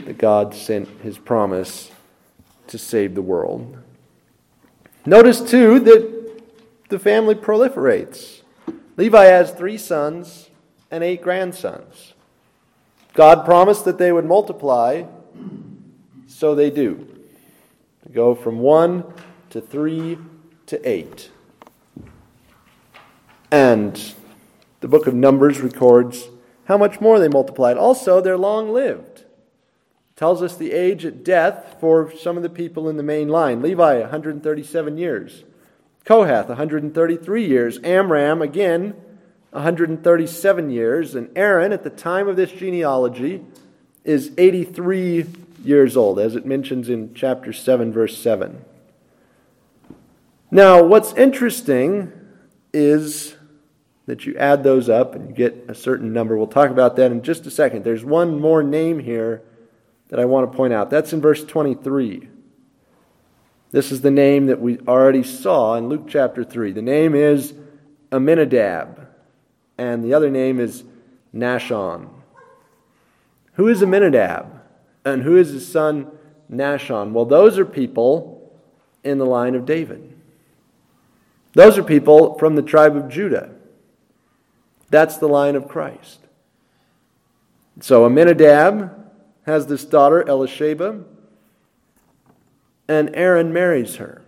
that 0.06 0.18
God 0.18 0.56
sent 0.56 0.88
his 1.02 1.18
promise 1.18 1.92
to 2.68 2.78
save 2.78 3.16
the 3.16 3.22
world. 3.22 3.80
Notice, 5.06 5.42
too, 5.42 5.82
that 5.82 6.42
the 6.88 7.00
family 7.00 7.36
proliferates. 7.36 8.44
Levi 8.96 9.26
has 9.26 9.52
three 9.52 9.78
sons 9.78 10.50
and 10.90 11.04
eight 11.04 11.22
grandsons. 11.22 12.14
God 13.14 13.44
promised 13.44 13.84
that 13.84 13.98
they 13.98 14.14
would 14.14 14.24
multiply, 14.24 15.04
so 16.28 16.56
they 16.56 16.70
do. 16.70 17.07
Go 18.12 18.36
from 18.36 18.60
one 18.60 19.04
to 19.50 19.60
three 19.60 20.18
to 20.68 20.90
eight. 20.90 21.30
And 23.52 24.14
the 24.80 24.88
book 24.88 25.08
of 25.08 25.14
Numbers 25.14 25.60
records 25.60 26.30
how 26.66 26.78
much 26.78 27.02
more 27.02 27.20
they 27.20 27.28
multiplied. 27.28 27.78
Also, 27.78 28.22
they're 28.22 28.38
long 28.38 28.72
lived. 28.74 29.24
Tells 30.16 30.42
us 30.42 30.56
the 30.56 30.72
age 30.72 31.06
at 31.06 31.24
death 31.24 31.78
for 31.80 32.14
some 32.16 32.38
of 32.38 32.44
the 32.44 32.50
people 32.50 32.90
in 32.90 32.98
the 32.98 33.04
main 33.04 33.30
line. 33.30 33.62
Levi, 33.62 34.00
137 34.00 34.98
years. 34.98 35.44
Kohath, 36.06 36.48
133 36.48 37.46
years. 37.46 37.80
Amram, 37.84 38.42
again, 38.42 38.96
137 39.52 40.70
years. 40.70 41.16
And 41.16 41.30
Aaron, 41.36 41.72
at 41.72 41.84
the 41.84 41.90
time 41.90 42.28
of 42.28 42.36
this 42.36 42.52
genealogy, 42.52 43.44
is 44.04 44.32
83 44.38 45.26
years 45.68 45.98
old, 45.98 46.20
as 46.20 46.36
it 46.36 46.46
mentions 46.46 46.90
in 46.90 47.14
chapter 47.14 47.54
7, 47.54 47.92
verse 47.92 48.18
7. 48.18 48.64
Now, 50.50 50.82
what's 50.82 51.14
interesting 51.14 52.12
is 52.74 53.36
that 54.06 54.26
you 54.26 54.36
add 54.38 54.64
those 54.64 54.90
up 54.90 55.14
and 55.14 55.30
you 55.30 55.36
get 55.36 55.66
a 55.68 55.76
certain 55.76 56.14
number. 56.14 56.38
We'll 56.38 56.48
talk 56.48 56.72
about 56.72 56.96
that 56.96 57.12
in 57.12 57.22
just 57.22 57.46
a 57.46 57.52
second. 57.52 57.84
There's 57.84 58.06
one 58.06 58.40
more 58.40 58.64
name 58.64 59.00
here 59.00 59.44
that 60.10 60.20
I 60.20 60.26
want 60.26 60.50
to 60.50 60.56
point 60.58 60.74
out. 60.74 60.90
That's 60.90 61.12
in 61.12 61.20
verse 61.20 61.44
23. 61.44 62.30
This 63.72 63.92
is 63.92 64.00
the 64.00 64.12
name 64.12 64.46
that 64.46 64.62
we 64.62 64.80
already 64.80 65.24
saw 65.24 65.76
in 65.76 65.90
Luke 65.90 66.06
chapter 66.08 66.46
3. 66.46 66.72
The 66.72 66.82
name 66.82 67.14
is 67.14 67.54
Amminadab, 68.14 69.08
and 69.78 70.04
the 70.04 70.14
other 70.14 70.30
name 70.30 70.62
is 70.62 70.86
Nahshon. 71.36 72.10
Who 73.54 73.68
is 73.68 73.84
Amminadab? 73.84 74.57
And 75.08 75.24
who 75.24 75.38
is 75.38 75.52
his 75.52 75.72
son 75.72 76.12
Nahshon. 76.52 77.12
Well, 77.12 77.26
those 77.26 77.58
are 77.58 77.66
people 77.66 78.52
in 79.04 79.18
the 79.18 79.26
line 79.26 79.56
of 79.56 79.66
David. 79.66 80.14
Those 81.54 81.78
are 81.78 81.84
people 81.84 82.38
from 82.38 82.56
the 82.56 82.62
tribe 82.62 82.96
of 82.96 83.10
Judah. 83.10 83.52
That's 84.90 85.18
the 85.18 85.28
line 85.28 85.56
of 85.56 85.68
Christ. 85.68 86.20
So 87.82 88.06
Amminadab 88.06 88.96
has 89.46 89.68
this 89.68 89.86
daughter, 89.86 90.24
Elisheba, 90.24 91.04
and 92.88 93.10
Aaron 93.14 93.52
marries 93.52 93.98
her. 93.98 94.22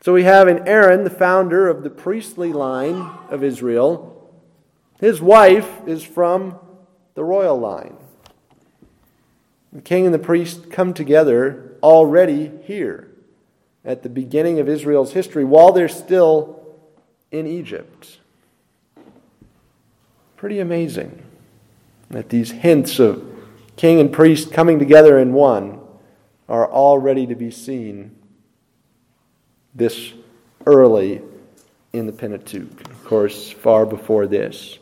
So 0.00 0.12
we 0.12 0.24
have 0.24 0.48
in 0.48 0.66
Aaron, 0.66 1.04
the 1.04 1.10
founder 1.10 1.68
of 1.68 1.82
the 1.82 1.90
priestly 1.90 2.52
line 2.52 3.10
of 3.30 3.42
Israel. 3.42 4.30
His 5.00 5.20
wife 5.20 5.80
is 5.86 6.02
from 6.02 6.58
the 7.14 7.24
royal 7.24 7.58
line. 7.58 7.96
The 9.74 9.82
king 9.82 10.06
and 10.06 10.14
the 10.14 10.20
priest 10.20 10.70
come 10.70 10.94
together 10.94 11.72
already 11.82 12.52
here 12.62 13.08
at 13.84 14.04
the 14.04 14.08
beginning 14.08 14.60
of 14.60 14.68
Israel's 14.68 15.12
history 15.12 15.44
while 15.44 15.72
they're 15.72 15.88
still 15.88 16.64
in 17.32 17.46
Egypt. 17.46 18.18
Pretty 20.36 20.60
amazing 20.60 21.22
that 22.10 22.28
these 22.28 22.52
hints 22.52 23.00
of 23.00 23.24
king 23.76 23.98
and 23.98 24.12
priest 24.12 24.52
coming 24.52 24.78
together 24.78 25.18
in 25.18 25.32
one 25.32 25.80
are 26.48 26.70
already 26.70 27.26
to 27.26 27.34
be 27.34 27.50
seen 27.50 28.14
this 29.74 30.12
early 30.66 31.20
in 31.92 32.06
the 32.06 32.12
Pentateuch. 32.12 32.88
Of 32.88 33.04
course, 33.04 33.50
far 33.50 33.86
before 33.86 34.28
this. 34.28 34.78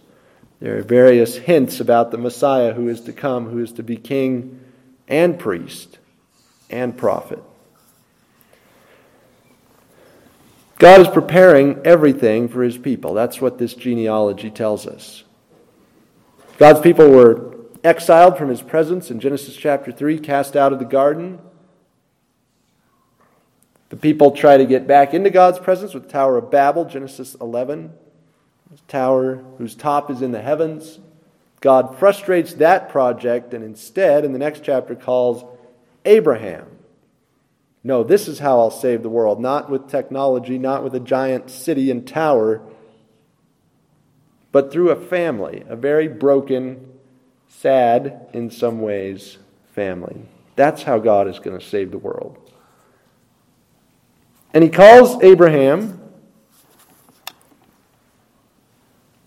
There 0.61 0.79
are 0.79 0.83
various 0.83 1.37
hints 1.37 1.81
about 1.81 2.11
the 2.11 2.19
Messiah 2.19 2.75
who 2.75 2.89
is 2.89 3.01
to 3.03 3.13
come, 3.13 3.49
who 3.49 3.59
is 3.59 3.73
to 3.73 3.83
be 3.83 3.97
king 3.97 4.62
and 5.13 5.39
priest 5.39 5.99
and 6.71 6.97
prophet. 6.97 7.43
God 10.79 11.03
is 11.03 11.09
preparing 11.09 11.81
everything 11.85 12.49
for 12.49 12.63
his 12.63 12.79
people. 12.79 13.15
That's 13.15 13.41
what 13.41 13.59
this 13.59 13.75
genealogy 13.75 14.51
tells 14.51 14.87
us. 14.87 15.23
God's 16.59 16.81
people 16.81 17.09
were 17.11 17.55
exiled 17.85 18.39
from 18.39 18.49
his 18.49 18.63
presence 18.63 19.11
in 19.11 19.21
Genesis 19.21 19.55
chapter 19.55 19.93
3, 19.93 20.19
cast 20.19 20.57
out 20.57 20.73
of 20.73 20.79
the 20.79 20.85
garden. 20.85 21.39
The 23.91 23.97
people 23.97 24.31
try 24.31 24.57
to 24.57 24.65
get 24.65 24.87
back 24.87 25.13
into 25.13 25.29
God's 25.29 25.59
presence 25.59 25.93
with 25.93 26.05
the 26.05 26.09
Tower 26.09 26.39
of 26.39 26.51
Babel, 26.51 26.87
Genesis 26.87 27.35
11, 27.35 27.93
tower 28.89 29.45
whose 29.59 29.75
top 29.75 30.11
is 30.11 30.23
in 30.23 30.33
the 30.33 30.41
heavens. 30.41 30.99
God 31.63 31.99
frustrates 31.99 32.55
that 32.55 32.91
project 32.91 33.55
and 33.55 33.65
instead, 33.65 34.27
in 34.27 34.33
the 34.33 34.39
next 34.39 34.63
chapter, 34.63 34.95
calls 34.95 35.43
Abraham 36.05 36.67
no, 37.85 38.05
this 38.05 38.29
is 38.29 38.39
how 38.39 38.61
I'll 38.61 38.71
save 38.71 39.03
the 39.03 39.09
world. 39.09 39.41
Not 39.41 39.69
with 39.69 39.89
technology, 39.89 40.59
not 40.59 40.85
with 40.85 40.95
a 40.95 41.01
giant 41.01 41.51
city 41.51 41.91
and 41.91 42.07
tower, 42.07 42.63
but 44.53 44.73
through 44.73 44.91
a 44.91 45.01
family, 45.01 45.65
a 45.69 45.75
very 45.75 46.07
broken, 46.07 46.93
sad, 47.49 48.29
in 48.33 48.51
some 48.51 48.81
ways, 48.81 49.39
family. 49.75 50.23
That's 50.55 50.85
how 50.85 50.99
God 50.99 51.27
is 51.27 51.41
going 51.41 51.59
to 51.59 51.65
save 51.65 51.91
the 51.91 51.99
world. 51.99 52.39
And 54.55 54.63
he 54.63 54.71
calls 54.71 55.21
Abraham, 55.23 55.99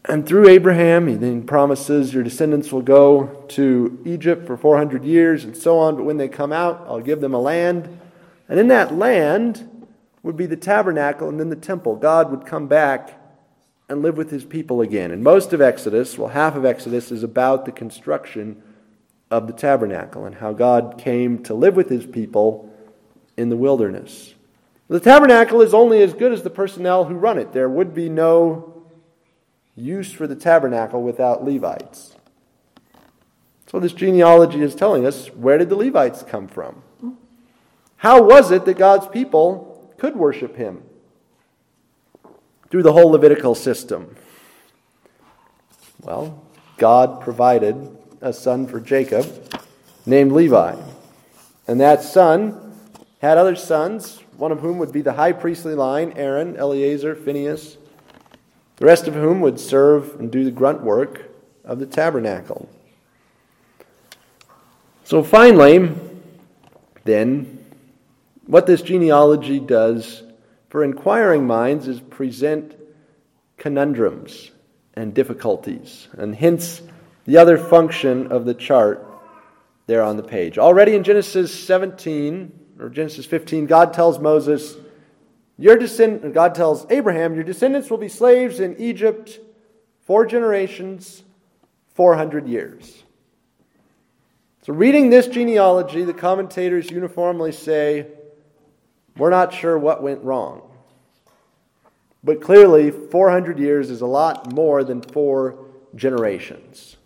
and 0.07 0.27
through 0.27 0.47
Abraham, 0.47 1.07
he 1.07 1.15
then 1.15 1.43
promises 1.43 2.13
your 2.13 2.23
descendants 2.23 2.71
will 2.71 2.81
go 2.81 3.43
to 3.49 4.01
Egypt 4.05 4.47
for 4.47 4.57
400 4.57 5.03
years 5.03 5.43
and 5.43 5.55
so 5.55 5.79
on, 5.79 5.95
but 5.95 6.03
when 6.03 6.17
they 6.17 6.27
come 6.27 6.51
out, 6.51 6.85
I'll 6.87 6.99
give 6.99 7.21
them 7.21 7.33
a 7.33 7.39
land 7.39 7.99
and 8.47 8.59
in 8.59 8.67
that 8.67 8.95
land 8.95 9.87
would 10.23 10.37
be 10.37 10.45
the 10.45 10.55
tabernacle 10.55 11.29
and 11.29 11.39
then 11.39 11.49
the 11.49 11.55
temple. 11.55 11.95
God 11.95 12.31
would 12.31 12.45
come 12.45 12.67
back 12.67 13.19
and 13.87 14.01
live 14.01 14.17
with 14.17 14.31
his 14.31 14.43
people 14.43 14.81
again. 14.81 15.11
And 15.11 15.23
most 15.23 15.53
of 15.53 15.61
Exodus, 15.61 16.17
well, 16.17 16.29
half 16.29 16.55
of 16.55 16.65
Exodus 16.65 17.11
is 17.11 17.23
about 17.23 17.65
the 17.65 17.71
construction 17.71 18.61
of 19.29 19.47
the 19.47 19.53
tabernacle 19.53 20.25
and 20.25 20.35
how 20.35 20.53
God 20.53 20.95
came 20.97 21.43
to 21.43 21.53
live 21.53 21.75
with 21.75 21.89
his 21.89 22.05
people 22.05 22.71
in 23.37 23.49
the 23.49 23.57
wilderness. 23.57 24.33
The 24.87 24.99
tabernacle 24.99 25.61
is 25.61 25.73
only 25.73 26.01
as 26.01 26.13
good 26.13 26.31
as 26.31 26.43
the 26.43 26.49
personnel 26.49 27.05
who 27.05 27.15
run 27.15 27.39
it. 27.39 27.53
There 27.53 27.69
would 27.69 27.93
be 27.93 28.09
no 28.09 28.74
use 29.75 30.11
for 30.11 30.27
the 30.27 30.35
tabernacle 30.35 31.01
without 31.01 31.43
Levites. 31.43 32.15
So, 33.67 33.79
this 33.79 33.93
genealogy 33.93 34.61
is 34.61 34.75
telling 34.75 35.05
us 35.05 35.27
where 35.27 35.57
did 35.57 35.69
the 35.69 35.75
Levites 35.75 36.23
come 36.23 36.47
from? 36.47 36.83
How 37.97 38.21
was 38.21 38.51
it 38.51 38.65
that 38.65 38.77
God's 38.77 39.07
people 39.07 39.93
could 39.97 40.15
worship 40.15 40.55
him? 40.55 40.83
Through 42.69 42.83
the 42.83 42.93
whole 42.93 43.11
Levitical 43.11 43.55
system. 43.55 44.15
Well, 46.01 46.43
God 46.77 47.21
provided 47.21 47.97
a 48.21 48.31
son 48.33 48.67
for 48.67 48.79
Jacob 48.79 49.25
named 50.05 50.31
Levi. 50.31 50.75
And 51.67 51.79
that 51.81 52.03
son 52.03 52.77
had 53.21 53.37
other 53.37 53.55
sons, 53.55 54.19
one 54.37 54.51
of 54.51 54.59
whom 54.59 54.77
would 54.77 54.91
be 54.91 55.01
the 55.01 55.13
high 55.13 55.31
priestly 55.31 55.73
line 55.73 56.13
Aaron, 56.15 56.55
Eleazar, 56.57 57.15
Phinehas, 57.15 57.77
the 58.77 58.85
rest 58.85 59.07
of 59.07 59.13
whom 59.13 59.41
would 59.41 59.59
serve 59.59 60.19
and 60.19 60.31
do 60.31 60.43
the 60.43 60.51
grunt 60.51 60.81
work 60.81 61.31
of 61.63 61.79
the 61.79 61.85
tabernacle. 61.85 62.69
So 65.03 65.23
finally, 65.23 65.91
then, 67.03 67.63
what 68.47 68.65
this 68.65 68.81
genealogy 68.81 69.59
does 69.59 70.23
for 70.69 70.83
inquiring 70.83 71.45
minds 71.45 71.87
is 71.87 71.99
present 71.99 72.75
conundrums 73.57 74.51
and 74.95 75.13
difficulties, 75.13 76.07
and 76.13 76.35
hence 76.35 76.81
the 77.25 77.37
other 77.37 77.57
function 77.57 78.31
of 78.31 78.45
the 78.45 78.53
chart 78.53 79.05
there 79.87 80.01
on 80.01 80.17
the 80.17 80.23
page. 80.23 80.57
Already 80.57 80.95
in 80.95 81.03
Genesis 81.03 81.53
17 81.53 82.51
or 82.79 82.89
Genesis 82.89 83.25
15, 83.25 83.67
God 83.67 83.93
tells 83.93 84.19
Moses, 84.19 84.75
your 85.57 85.77
descend- 85.77 86.33
God 86.33 86.55
tells 86.55 86.85
Abraham, 86.89 87.35
Your 87.35 87.43
descendants 87.43 87.89
will 87.89 87.97
be 87.97 88.09
slaves 88.09 88.59
in 88.59 88.75
Egypt 88.77 89.39
four 90.01 90.25
generations, 90.25 91.23
400 91.93 92.47
years. 92.47 93.03
So, 94.63 94.73
reading 94.73 95.09
this 95.09 95.27
genealogy, 95.27 96.03
the 96.03 96.13
commentators 96.13 96.89
uniformly 96.89 97.51
say 97.51 98.07
we're 99.17 99.29
not 99.29 99.53
sure 99.53 99.77
what 99.77 100.01
went 100.01 100.23
wrong. 100.23 100.61
But 102.23 102.41
clearly, 102.41 102.89
400 102.89 103.59
years 103.59 103.91
is 103.91 104.01
a 104.01 104.07
lot 104.07 104.51
more 104.51 104.83
than 104.83 105.01
four 105.01 105.57
generations. 105.95 106.97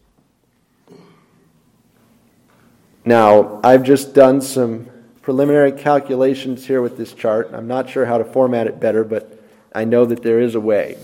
Now, 3.03 3.59
I've 3.63 3.83
just 3.83 4.13
done 4.13 4.39
some 4.39 4.87
preliminary 5.21 5.71
calculations 5.71 6.65
here 6.65 6.81
with 6.81 6.97
this 6.97 7.13
chart. 7.13 7.51
I'm 7.53 7.67
not 7.67 7.89
sure 7.89 8.05
how 8.05 8.17
to 8.17 8.23
format 8.23 8.67
it 8.67 8.79
better, 8.79 9.03
but 9.03 9.39
I 9.73 9.85
know 9.85 10.05
that 10.05 10.23
there 10.23 10.39
is 10.39 10.55
a 10.55 10.59
way. 10.59 10.97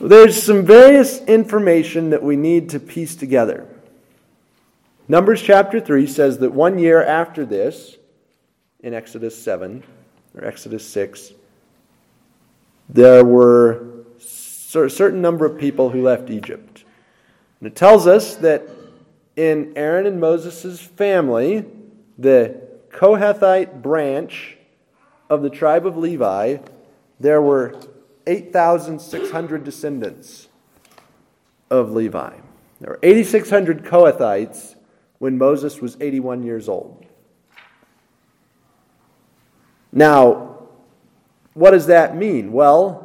There's 0.00 0.42
some 0.42 0.64
various 0.64 1.20
information 1.24 2.10
that 2.10 2.22
we 2.22 2.36
need 2.36 2.70
to 2.70 2.80
piece 2.80 3.14
together. 3.14 3.68
Numbers 5.08 5.42
chapter 5.42 5.78
3 5.78 6.06
says 6.06 6.38
that 6.38 6.52
one 6.52 6.78
year 6.78 7.04
after 7.04 7.44
this, 7.44 7.96
in 8.80 8.94
Exodus 8.94 9.40
7 9.40 9.84
or 10.34 10.44
Exodus 10.44 10.88
6, 10.88 11.32
there 12.88 13.24
were 13.24 14.04
a 14.18 14.88
certain 14.90 15.20
number 15.20 15.44
of 15.44 15.58
people 15.58 15.90
who 15.90 16.02
left 16.02 16.30
Egypt. 16.30 16.84
And 17.60 17.68
it 17.68 17.76
tells 17.76 18.06
us 18.06 18.36
that 18.36 18.66
in 19.36 19.72
Aaron 19.76 20.06
and 20.06 20.20
Moses' 20.20 20.80
family, 20.80 21.64
the 22.18 22.60
Kohathite 22.90 23.82
branch 23.82 24.56
of 25.30 25.42
the 25.42 25.50
tribe 25.50 25.86
of 25.86 25.96
Levi, 25.96 26.58
there 27.18 27.40
were 27.40 27.80
8,600 28.26 29.64
descendants 29.64 30.48
of 31.70 31.92
Levi. 31.92 32.34
There 32.80 32.90
were 32.90 32.98
8,600 33.02 33.84
Kohathites 33.84 34.74
when 35.18 35.38
Moses 35.38 35.80
was 35.80 35.96
81 36.00 36.42
years 36.42 36.68
old. 36.68 37.06
Now, 39.92 40.68
what 41.54 41.70
does 41.72 41.86
that 41.86 42.16
mean? 42.16 42.52
Well, 42.52 43.01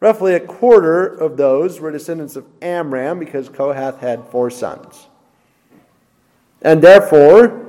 Roughly 0.00 0.34
a 0.34 0.40
quarter 0.40 1.06
of 1.06 1.36
those 1.36 1.80
were 1.80 1.90
descendants 1.90 2.36
of 2.36 2.44
Amram 2.60 3.18
because 3.18 3.48
Kohath 3.48 3.98
had 3.98 4.26
four 4.26 4.50
sons. 4.50 5.06
And 6.60 6.82
therefore, 6.82 7.64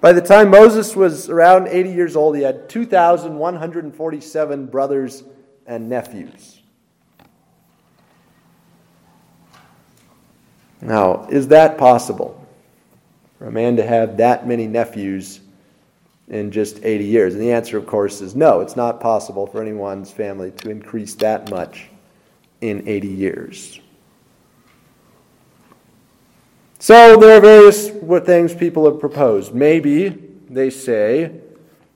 by 0.00 0.12
the 0.12 0.20
time 0.20 0.50
Moses 0.50 0.94
was 0.94 1.30
around 1.30 1.68
80 1.68 1.90
years 1.90 2.16
old, 2.16 2.36
he 2.36 2.42
had 2.42 2.68
2,147 2.68 4.66
brothers 4.66 5.24
and 5.66 5.88
nephews. 5.88 6.60
Now, 10.82 11.26
is 11.30 11.48
that 11.48 11.78
possible? 11.78 12.46
For 13.38 13.46
a 13.46 13.52
man 13.52 13.76
to 13.76 13.86
have 13.86 14.18
that 14.18 14.46
many 14.46 14.66
nephews 14.66 15.40
in 16.28 16.50
just 16.50 16.84
80 16.84 17.04
years? 17.04 17.34
And 17.34 17.42
the 17.42 17.52
answer, 17.52 17.76
of 17.76 17.86
course, 17.86 18.20
is 18.20 18.34
no. 18.34 18.60
It's 18.60 18.76
not 18.76 19.00
possible 19.00 19.46
for 19.46 19.62
anyone's 19.62 20.10
family 20.10 20.50
to 20.52 20.70
increase 20.70 21.14
that 21.16 21.50
much 21.50 21.88
in 22.60 22.88
80 22.88 23.08
years. 23.08 23.80
So 26.78 27.16
there 27.16 27.36
are 27.36 27.40
various 27.40 27.88
things 28.26 28.54
people 28.54 28.90
have 28.90 29.00
proposed. 29.00 29.54
Maybe, 29.54 30.08
they 30.48 30.70
say, 30.70 31.32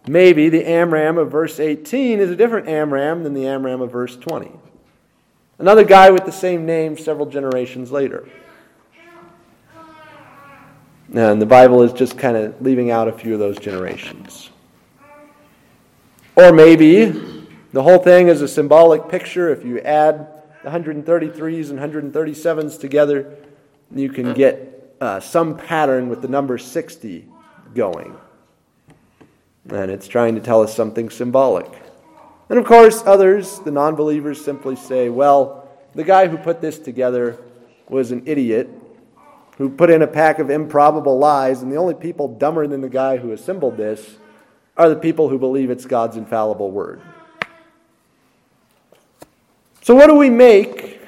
maybe 0.08 0.48
the 0.48 0.66
Amram 0.66 1.18
of 1.18 1.30
verse 1.30 1.60
18 1.60 2.18
is 2.18 2.30
a 2.30 2.36
different 2.36 2.68
Amram 2.68 3.22
than 3.22 3.34
the 3.34 3.46
Amram 3.46 3.82
of 3.82 3.92
verse 3.92 4.16
20. 4.16 4.50
Another 5.58 5.84
guy 5.84 6.10
with 6.10 6.24
the 6.24 6.32
same 6.32 6.64
name 6.64 6.96
several 6.96 7.26
generations 7.26 7.92
later. 7.92 8.26
And 11.12 11.42
the 11.42 11.46
Bible 11.46 11.82
is 11.82 11.92
just 11.92 12.16
kind 12.16 12.36
of 12.36 12.60
leaving 12.62 12.92
out 12.92 13.08
a 13.08 13.12
few 13.12 13.34
of 13.34 13.40
those 13.40 13.58
generations. 13.58 14.50
Or 16.36 16.52
maybe 16.52 17.06
the 17.72 17.82
whole 17.82 17.98
thing 17.98 18.28
is 18.28 18.42
a 18.42 18.48
symbolic 18.48 19.08
picture. 19.08 19.50
If 19.50 19.64
you 19.64 19.80
add 19.80 20.28
the 20.62 20.70
133s 20.70 21.70
and 21.70 22.12
137s 22.12 22.78
together, 22.78 23.36
you 23.92 24.08
can 24.08 24.34
get 24.34 24.94
uh, 25.00 25.18
some 25.18 25.56
pattern 25.56 26.08
with 26.08 26.22
the 26.22 26.28
number 26.28 26.58
60 26.58 27.26
going. 27.74 28.16
And 29.68 29.90
it's 29.90 30.06
trying 30.06 30.36
to 30.36 30.40
tell 30.40 30.62
us 30.62 30.74
something 30.74 31.10
symbolic. 31.10 31.70
And 32.48 32.58
of 32.58 32.64
course, 32.64 33.02
others, 33.04 33.58
the 33.60 33.70
non 33.72 33.96
believers, 33.96 34.44
simply 34.44 34.76
say, 34.76 35.08
well, 35.08 35.68
the 35.94 36.04
guy 36.04 36.28
who 36.28 36.36
put 36.36 36.60
this 36.60 36.78
together 36.78 37.36
was 37.88 38.12
an 38.12 38.22
idiot 38.26 38.68
who 39.60 39.68
put 39.68 39.90
in 39.90 40.00
a 40.00 40.06
pack 40.06 40.38
of 40.38 40.48
improbable 40.48 41.18
lies, 41.18 41.60
and 41.60 41.70
the 41.70 41.76
only 41.76 41.92
people 41.92 42.26
dumber 42.26 42.66
than 42.66 42.80
the 42.80 42.88
guy 42.88 43.18
who 43.18 43.30
assembled 43.32 43.76
this 43.76 44.16
are 44.74 44.88
the 44.88 44.96
people 44.96 45.28
who 45.28 45.38
believe 45.38 45.68
it's 45.68 45.84
God's 45.84 46.16
infallible 46.16 46.70
word. 46.70 47.02
So, 49.82 49.94
what 49.94 50.06
do 50.06 50.14
we 50.14 50.30
make 50.30 51.02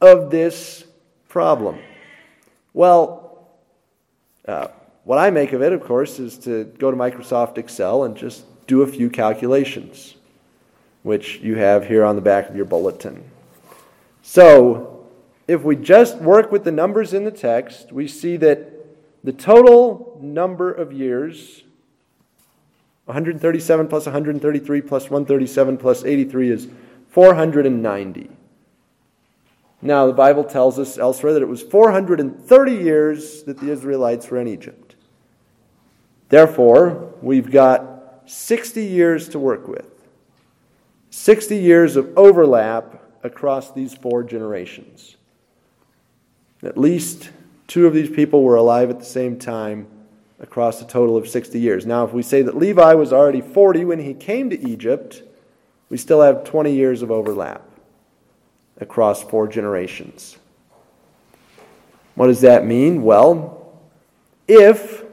of 0.00 0.30
this 0.30 0.84
problem? 1.28 1.80
Well, 2.72 3.48
uh, 4.46 4.68
what 5.02 5.18
I 5.18 5.30
make 5.30 5.52
of 5.52 5.62
it, 5.62 5.72
of 5.72 5.82
course, 5.82 6.20
is 6.20 6.38
to 6.38 6.62
go 6.78 6.92
to 6.92 6.96
Microsoft 6.96 7.58
Excel 7.58 8.04
and 8.04 8.16
just 8.16 8.44
do 8.68 8.82
a 8.82 8.86
few 8.86 9.10
calculations, 9.10 10.14
which 11.02 11.40
you 11.40 11.56
have 11.56 11.88
here 11.88 12.04
on 12.04 12.14
the 12.14 12.22
back 12.22 12.48
of 12.48 12.54
your 12.54 12.66
bulletin. 12.66 13.28
So, 14.22 14.95
if 15.48 15.62
we 15.62 15.76
just 15.76 16.18
work 16.18 16.50
with 16.50 16.64
the 16.64 16.72
numbers 16.72 17.14
in 17.14 17.24
the 17.24 17.30
text, 17.30 17.92
we 17.92 18.08
see 18.08 18.36
that 18.38 18.72
the 19.22 19.32
total 19.32 20.18
number 20.20 20.70
of 20.72 20.92
years 20.92 21.62
137 23.06 23.86
plus 23.86 24.06
133 24.06 24.80
plus 24.80 25.04
137 25.04 25.78
plus 25.78 26.04
83 26.04 26.50
is 26.50 26.68
490. 27.08 28.30
Now, 29.80 30.06
the 30.06 30.12
Bible 30.12 30.42
tells 30.42 30.78
us 30.78 30.98
elsewhere 30.98 31.32
that 31.32 31.42
it 31.42 31.48
was 31.48 31.62
430 31.62 32.72
years 32.72 33.44
that 33.44 33.58
the 33.58 33.70
Israelites 33.70 34.28
were 34.28 34.40
in 34.40 34.48
Egypt. 34.48 34.96
Therefore, 36.28 37.14
we've 37.22 37.50
got 37.50 38.22
60 38.26 38.84
years 38.84 39.28
to 39.28 39.38
work 39.38 39.68
with. 39.68 39.88
60 41.10 41.56
years 41.56 41.94
of 41.94 42.12
overlap 42.16 43.02
across 43.22 43.70
these 43.70 43.94
four 43.94 44.24
generations. 44.24 45.15
At 46.66 46.76
least 46.76 47.30
two 47.68 47.86
of 47.86 47.94
these 47.94 48.10
people 48.10 48.42
were 48.42 48.56
alive 48.56 48.90
at 48.90 48.98
the 48.98 49.04
same 49.04 49.38
time 49.38 49.86
across 50.40 50.82
a 50.82 50.84
total 50.84 51.16
of 51.16 51.28
60 51.28 51.60
years. 51.60 51.86
Now, 51.86 52.04
if 52.04 52.12
we 52.12 52.22
say 52.22 52.42
that 52.42 52.56
Levi 52.56 52.92
was 52.94 53.12
already 53.12 53.40
40 53.40 53.84
when 53.84 54.00
he 54.00 54.14
came 54.14 54.50
to 54.50 54.68
Egypt, 54.68 55.22
we 55.88 55.96
still 55.96 56.22
have 56.22 56.42
20 56.42 56.74
years 56.74 57.02
of 57.02 57.12
overlap 57.12 57.62
across 58.80 59.22
four 59.22 59.46
generations. 59.46 60.38
What 62.16 62.26
does 62.26 62.40
that 62.40 62.66
mean? 62.66 63.04
Well, 63.04 63.72
if 64.48 65.04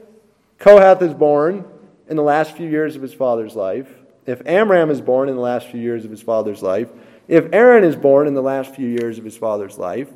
Kohath 0.58 1.02
is 1.02 1.14
born 1.14 1.64
in 2.08 2.16
the 2.16 2.22
last 2.22 2.56
few 2.56 2.68
years 2.68 2.96
of 2.96 3.02
his 3.02 3.14
father's 3.14 3.54
life, 3.54 3.88
if 4.26 4.44
Amram 4.44 4.90
is 4.90 5.00
born 5.00 5.28
in 5.28 5.36
the 5.36 5.40
last 5.40 5.68
few 5.68 5.80
years 5.80 6.04
of 6.04 6.10
his 6.10 6.22
father's 6.22 6.62
life, 6.62 6.88
if 7.28 7.46
Aaron 7.52 7.84
is 7.84 7.94
born 7.94 8.26
in 8.26 8.34
the 8.34 8.42
last 8.42 8.74
few 8.74 8.88
years 8.88 9.18
of 9.18 9.24
his 9.24 9.36
father's 9.36 9.78
life, 9.78 10.08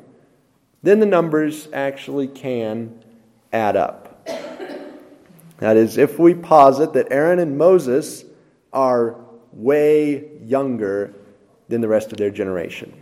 then 0.81 0.99
the 0.99 1.05
numbers 1.05 1.67
actually 1.73 2.27
can 2.27 3.03
add 3.51 3.75
up. 3.75 4.27
That 5.57 5.75
is, 5.75 5.97
if 5.97 6.17
we 6.17 6.33
posit 6.33 6.93
that 6.93 7.11
Aaron 7.11 7.39
and 7.39 7.57
Moses 7.57 8.23
are 8.71 9.17
way 9.51 10.29
younger 10.43 11.13
than 11.67 11.81
the 11.81 11.87
rest 11.87 12.11
of 12.11 12.17
their 12.17 12.29
generation. 12.29 12.93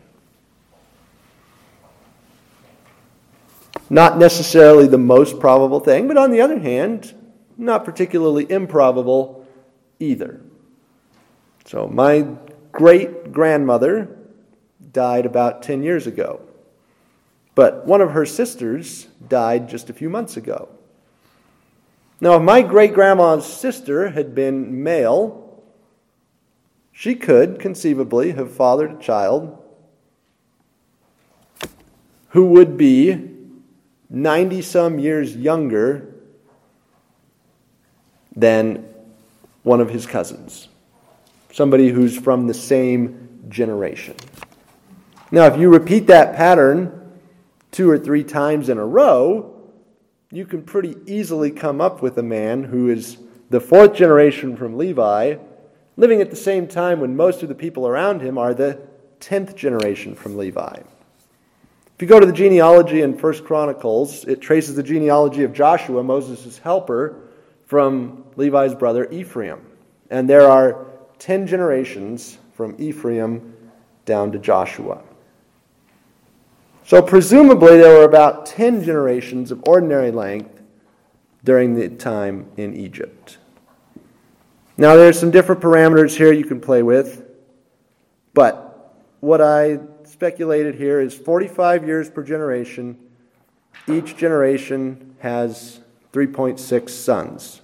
Not 3.90 4.18
necessarily 4.18 4.88
the 4.88 4.98
most 4.98 5.40
probable 5.40 5.80
thing, 5.80 6.08
but 6.08 6.18
on 6.18 6.32
the 6.32 6.42
other 6.42 6.60
hand, 6.60 7.14
not 7.58 7.86
particularly 7.86 8.50
improbable 8.52 9.48
either. 10.00 10.42
So, 11.66 11.88
my 11.88 12.28
great 12.72 13.32
grandmother 13.32 14.18
died 14.92 15.26
about 15.26 15.64
10 15.64 15.84
years 15.84 16.08
ago. 16.08 16.42
But 17.58 17.88
one 17.88 18.02
of 18.02 18.12
her 18.12 18.24
sisters 18.24 19.08
died 19.28 19.68
just 19.68 19.90
a 19.90 19.94
few 19.94 20.12
months 20.12 20.38
ago. 20.38 20.70
Now, 22.22 22.36
if 22.36 22.44
my 22.44 22.62
great 22.62 22.94
grandma's 22.94 23.52
sister 23.52 24.10
had 24.10 24.36
been 24.36 24.84
male, 24.84 25.64
she 26.92 27.16
could 27.16 27.60
conceivably 27.60 28.34
have 28.34 28.52
fathered 28.52 28.92
a 28.92 29.02
child 29.02 29.58
who 32.30 32.46
would 32.46 32.78
be 32.78 33.28
90 34.12 34.62
some 34.62 35.00
years 35.00 35.36
younger 35.36 36.14
than 38.36 38.88
one 39.64 39.82
of 39.82 39.90
his 39.90 40.06
cousins, 40.06 40.68
somebody 41.52 41.90
who's 41.90 42.16
from 42.16 42.46
the 42.46 42.54
same 42.54 43.48
generation. 43.50 44.16
Now, 45.32 45.48
if 45.48 45.60
you 45.60 45.70
repeat 45.70 46.06
that 46.06 46.36
pattern 46.36 46.97
two 47.72 47.90
or 47.90 47.98
three 47.98 48.24
times 48.24 48.70
in 48.70 48.78
a 48.78 48.86
row, 48.86 49.54
you 50.32 50.46
can 50.46 50.64
pretty 50.64 50.96
easily 51.06 51.52
come 51.52 51.80
up 51.80 52.02
with 52.02 52.18
a 52.18 52.24
man 52.24 52.64
who 52.64 52.90
is 52.90 53.18
the 53.50 53.62
fourth 53.62 53.94
generation 53.94 54.58
from 54.58 54.78
Levi, 54.78 55.38
living 55.96 56.22
at 56.22 56.30
the 56.30 56.36
same 56.36 56.68
time 56.68 57.00
when 57.00 57.16
most 57.16 57.44
of 57.44 57.50
the 57.50 57.56
people 57.56 57.88
around 57.88 58.22
him 58.22 58.38
are 58.38 58.54
the 58.54 58.80
tenth 59.20 59.56
generation 59.56 60.16
from 60.16 60.38
Levi. 60.38 60.80
If 61.96 62.02
you 62.02 62.08
go 62.08 62.20
to 62.20 62.26
the 62.26 62.34
genealogy 62.34 63.02
in 63.02 63.18
First 63.18 63.44
Chronicles, 63.44 64.26
it 64.26 64.42
traces 64.42 64.76
the 64.76 64.84
genealogy 64.84 65.44
of 65.44 65.54
Joshua, 65.54 66.04
Moses' 66.04 66.60
helper, 66.60 67.22
from 67.66 68.24
Levi's 68.36 68.76
brother 68.76 69.10
Ephraim. 69.10 69.62
And 70.10 70.30
there 70.30 70.48
are 70.48 70.86
ten 71.18 71.48
generations 71.48 72.38
from 72.54 72.76
Ephraim 72.78 73.56
down 74.06 74.32
to 74.32 74.40
Joshua. 74.40 75.02
So, 76.88 77.02
presumably, 77.02 77.80
there 77.80 77.98
were 77.98 78.06
about 78.06 78.46
10 78.46 78.82
generations 78.82 79.52
of 79.52 79.62
ordinary 79.68 80.10
length 80.10 80.62
during 81.44 81.76
the 81.76 81.90
time 81.90 82.50
in 82.56 82.74
Egypt. 82.78 83.40
Now, 84.78 84.96
there's 84.96 85.20
some 85.20 85.30
different 85.30 85.60
parameters 85.60 86.16
here 86.16 86.32
you 86.32 86.46
can 86.46 86.62
play 86.62 86.84
with, 86.84 87.26
but 88.34 88.96
what 89.20 89.42
I 89.42 89.80
speculated 90.06 90.76
here 90.76 91.02
is 91.02 91.14
45 91.14 91.86
years 91.86 92.10
per 92.10 92.24
generation. 92.24 92.98
Each 93.90 94.16
generation 94.16 95.18
has 95.20 95.82
3.6 96.14 96.90
sons. 96.90 97.62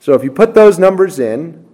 So, 0.00 0.14
if 0.14 0.24
you 0.24 0.32
put 0.32 0.54
those 0.54 0.76
numbers 0.76 1.20
in, 1.20 1.68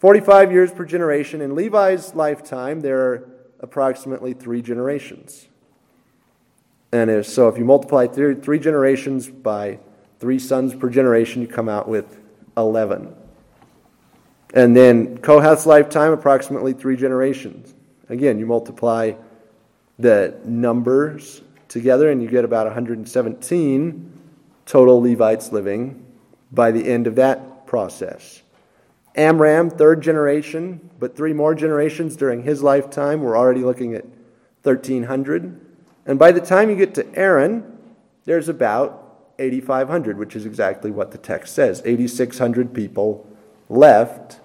45 0.00 0.52
years 0.52 0.70
per 0.70 0.84
generation, 0.84 1.40
in 1.40 1.54
Levi's 1.54 2.14
lifetime, 2.14 2.82
there 2.82 3.00
are 3.00 3.35
approximately 3.66 4.32
three 4.32 4.62
generations. 4.62 5.48
And 6.92 7.10
if, 7.10 7.26
so 7.26 7.48
if 7.48 7.58
you 7.58 7.64
multiply 7.64 8.06
three, 8.06 8.36
three 8.36 8.60
generations 8.60 9.28
by 9.28 9.80
three 10.20 10.38
sons 10.38 10.72
per 10.72 10.88
generation, 10.88 11.42
you 11.42 11.48
come 11.48 11.68
out 11.68 11.88
with 11.88 12.18
11. 12.56 13.12
And 14.54 14.76
then 14.76 15.18
Kohath's 15.18 15.66
lifetime, 15.66 16.12
approximately 16.12 16.72
three 16.72 16.96
generations. 16.96 17.74
Again, 18.08 18.38
you 18.38 18.46
multiply 18.46 19.14
the 19.98 20.38
numbers 20.44 21.42
together 21.66 22.10
and 22.10 22.22
you 22.22 22.28
get 22.28 22.44
about 22.44 22.66
117 22.66 24.12
total 24.64 25.02
Levites 25.02 25.50
living 25.50 26.06
by 26.52 26.70
the 26.70 26.86
end 26.86 27.08
of 27.08 27.16
that 27.16 27.66
process. 27.66 28.42
Amram, 29.16 29.70
third 29.70 30.02
generation, 30.02 30.90
but 30.98 31.16
three 31.16 31.32
more 31.32 31.54
generations 31.54 32.16
during 32.16 32.42
his 32.42 32.62
lifetime. 32.62 33.22
We're 33.22 33.36
already 33.36 33.62
looking 33.62 33.94
at 33.94 34.04
1,300. 34.62 35.60
And 36.04 36.18
by 36.18 36.32
the 36.32 36.40
time 36.40 36.68
you 36.68 36.76
get 36.76 36.94
to 36.94 37.14
Aaron, 37.14 37.78
there's 38.26 38.48
about 38.48 39.32
8,500, 39.38 40.18
which 40.18 40.36
is 40.36 40.44
exactly 40.44 40.90
what 40.90 41.12
the 41.12 41.18
text 41.18 41.54
says 41.54 41.80
8,600 41.84 42.74
people 42.74 43.26
left 43.68 44.40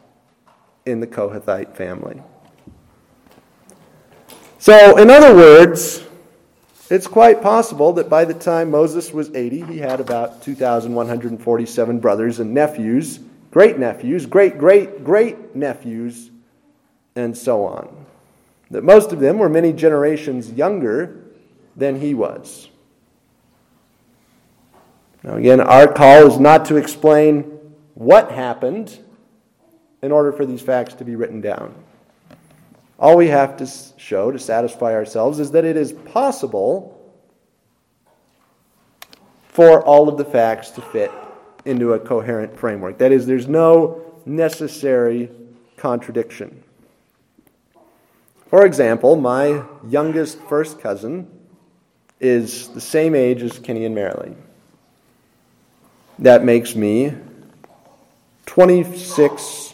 in 0.86 1.00
the 1.00 1.08
Kohathite 1.08 1.76
family. 1.76 2.22
So, 4.58 4.98
in 4.98 5.10
other 5.10 5.36
words, 5.36 6.04
it's 6.90 7.08
quite 7.08 7.42
possible 7.42 7.94
that 7.94 8.10
by 8.10 8.26
the 8.26 8.34
time 8.34 8.72
Moses 8.72 9.12
was 9.12 9.34
80, 9.34 9.62
he 9.62 9.78
had 9.80 10.00
about 10.00 10.44
2,147 10.44 12.00
brothers 12.00 12.40
and 12.40 12.54
nephews 12.54 13.20
great 13.52 13.78
nephews, 13.78 14.26
great 14.26 14.58
great 14.58 15.04
great 15.04 15.56
nephews, 15.56 16.32
and 17.16 17.38
so 17.38 17.66
on. 17.66 18.06
That 18.72 18.84
most 18.84 19.12
of 19.12 19.20
them 19.20 19.38
were 19.38 19.50
many 19.50 19.74
generations 19.74 20.52
younger 20.52 21.20
than 21.76 22.00
he 22.00 22.14
was. 22.14 22.70
Now, 25.24 25.36
again, 25.36 25.60
our 25.60 25.92
call 25.92 26.26
is 26.26 26.40
not 26.40 26.66
to 26.66 26.78
explain 26.78 27.44
what 27.94 28.32
happened 28.32 28.98
in 30.02 30.12
order 30.12 30.32
for 30.32 30.46
these 30.46 30.62
facts 30.62 30.96
to 30.96 31.06
be 31.06 31.16
written 31.16 31.42
down. 31.42 31.76
All 32.98 33.18
we 33.18 33.28
have 33.28 33.58
to 33.58 33.68
show 33.98 34.32
to 34.32 34.40
satisfy 34.40 34.94
ourselves 34.94 35.40
is 35.40 35.52
that 35.52 35.66
it 35.66 35.76
is 35.76 35.94
possible 35.94 36.98
for 39.50 39.84
all 39.84 40.08
of 40.08 40.18
the 40.18 40.26
facts 40.26 40.70
to 40.72 40.82
fit 40.82 41.12
into 41.66 41.94
a 41.94 42.00
coherent 42.00 42.58
framework. 42.58 42.98
That 42.98 43.12
is, 43.12 43.26
there's 43.26 43.48
no 43.48 44.20
necessary 44.26 45.30
contradiction. 45.78 46.64
For 48.50 48.66
example, 48.66 49.16
my 49.16 49.64
youngest 49.88 50.40
first 50.42 50.80
cousin 50.80 51.30
is 52.20 52.68
the 52.70 52.82
same 52.82 53.16
age 53.16 53.42
as 53.42 53.58
Kenny 53.60 53.86
and 53.86 53.96
Marilee. 53.96 54.36
That 56.20 56.44
makes 56.44 56.76
me 56.76 57.14
26 58.46 59.74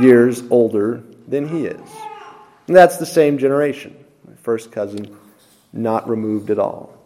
years 0.00 0.42
older 0.50 1.04
than 1.28 1.48
he 1.48 1.66
is. 1.66 1.90
And 2.66 2.76
that's 2.76 2.96
the 2.96 3.06
same 3.06 3.38
generation. 3.38 3.96
My 4.26 4.34
first 4.36 4.72
cousin, 4.72 5.16
not 5.72 6.08
removed 6.08 6.50
at 6.50 6.58
all. 6.58 6.99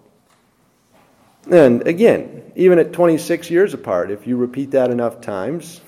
And 1.50 1.86
again, 1.86 2.52
even 2.56 2.78
at 2.78 2.92
26 2.92 3.50
years 3.50 3.74
apart, 3.74 4.10
if 4.10 4.26
you 4.26 4.36
repeat 4.36 4.70
that 4.70 4.90
enough 4.90 5.20
times, 5.20 5.80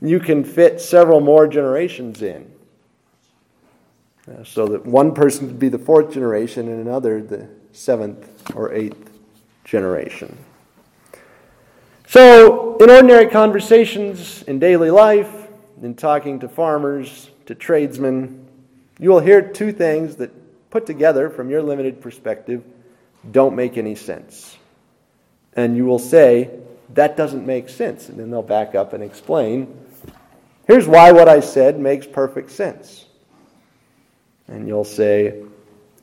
you 0.00 0.20
can 0.20 0.44
fit 0.44 0.80
several 0.80 1.20
more 1.20 1.46
generations 1.46 2.22
in. 2.22 2.50
Uh, 4.30 4.44
so 4.44 4.66
that 4.66 4.86
one 4.86 5.12
person 5.12 5.48
could 5.48 5.58
be 5.58 5.68
the 5.68 5.78
fourth 5.78 6.12
generation 6.12 6.68
and 6.68 6.86
another 6.86 7.22
the 7.22 7.48
seventh 7.72 8.52
or 8.54 8.72
eighth 8.72 9.10
generation. 9.64 10.36
So, 12.06 12.76
in 12.78 12.90
ordinary 12.90 13.26
conversations 13.26 14.42
in 14.42 14.58
daily 14.58 14.90
life, 14.90 15.48
in 15.82 15.94
talking 15.94 16.40
to 16.40 16.48
farmers, 16.48 17.30
to 17.46 17.54
tradesmen, 17.54 18.46
you 18.98 19.10
will 19.10 19.20
hear 19.20 19.40
two 19.40 19.72
things 19.72 20.16
that, 20.16 20.30
put 20.70 20.86
together 20.86 21.28
from 21.30 21.50
your 21.50 21.62
limited 21.62 22.00
perspective, 22.00 22.62
don't 23.32 23.56
make 23.56 23.76
any 23.76 23.96
sense 23.96 24.56
and 25.54 25.76
you 25.76 25.84
will 25.84 25.98
say, 25.98 26.50
that 26.94 27.16
doesn't 27.16 27.46
make 27.46 27.68
sense. 27.68 28.08
And 28.08 28.18
then 28.18 28.30
they'll 28.30 28.42
back 28.42 28.74
up 28.74 28.92
and 28.92 29.02
explain, 29.02 29.76
here's 30.66 30.86
why 30.86 31.12
what 31.12 31.28
I 31.28 31.40
said 31.40 31.78
makes 31.78 32.06
perfect 32.06 32.50
sense. 32.50 33.06
And 34.48 34.66
you'll 34.66 34.84
say, 34.84 35.42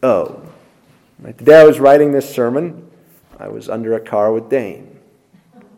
oh. 0.02 0.42
Right, 1.20 1.38
the 1.38 1.44
day 1.44 1.60
I 1.60 1.64
was 1.64 1.80
writing 1.80 2.12
this 2.12 2.30
sermon, 2.34 2.90
I 3.40 3.48
was 3.50 3.70
under 3.70 3.96
a 3.96 4.00
car 4.00 4.32
with 4.32 4.50
Dane, 4.50 5.00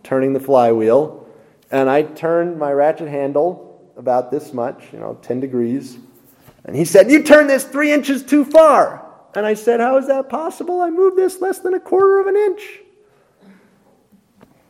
turning 0.03 0.33
the 0.33 0.39
flywheel, 0.39 1.27
and 1.71 1.89
I 1.89 2.03
turned 2.03 2.59
my 2.59 2.71
ratchet 2.71 3.07
handle 3.07 3.91
about 3.95 4.31
this 4.31 4.53
much, 4.53 4.83
you 4.91 4.99
know, 4.99 5.17
10 5.21 5.39
degrees. 5.39 5.97
And 6.65 6.75
he 6.75 6.85
said, 6.85 7.09
You 7.09 7.23
turned 7.23 7.49
this 7.49 7.63
three 7.63 7.91
inches 7.91 8.23
too 8.23 8.43
far. 8.43 9.05
And 9.35 9.45
I 9.45 9.53
said, 9.53 9.79
How 9.79 9.97
is 9.97 10.07
that 10.07 10.29
possible? 10.29 10.81
I 10.81 10.89
moved 10.89 11.17
this 11.17 11.41
less 11.41 11.59
than 11.59 11.73
a 11.73 11.79
quarter 11.79 12.19
of 12.19 12.27
an 12.27 12.35
inch. 12.35 12.79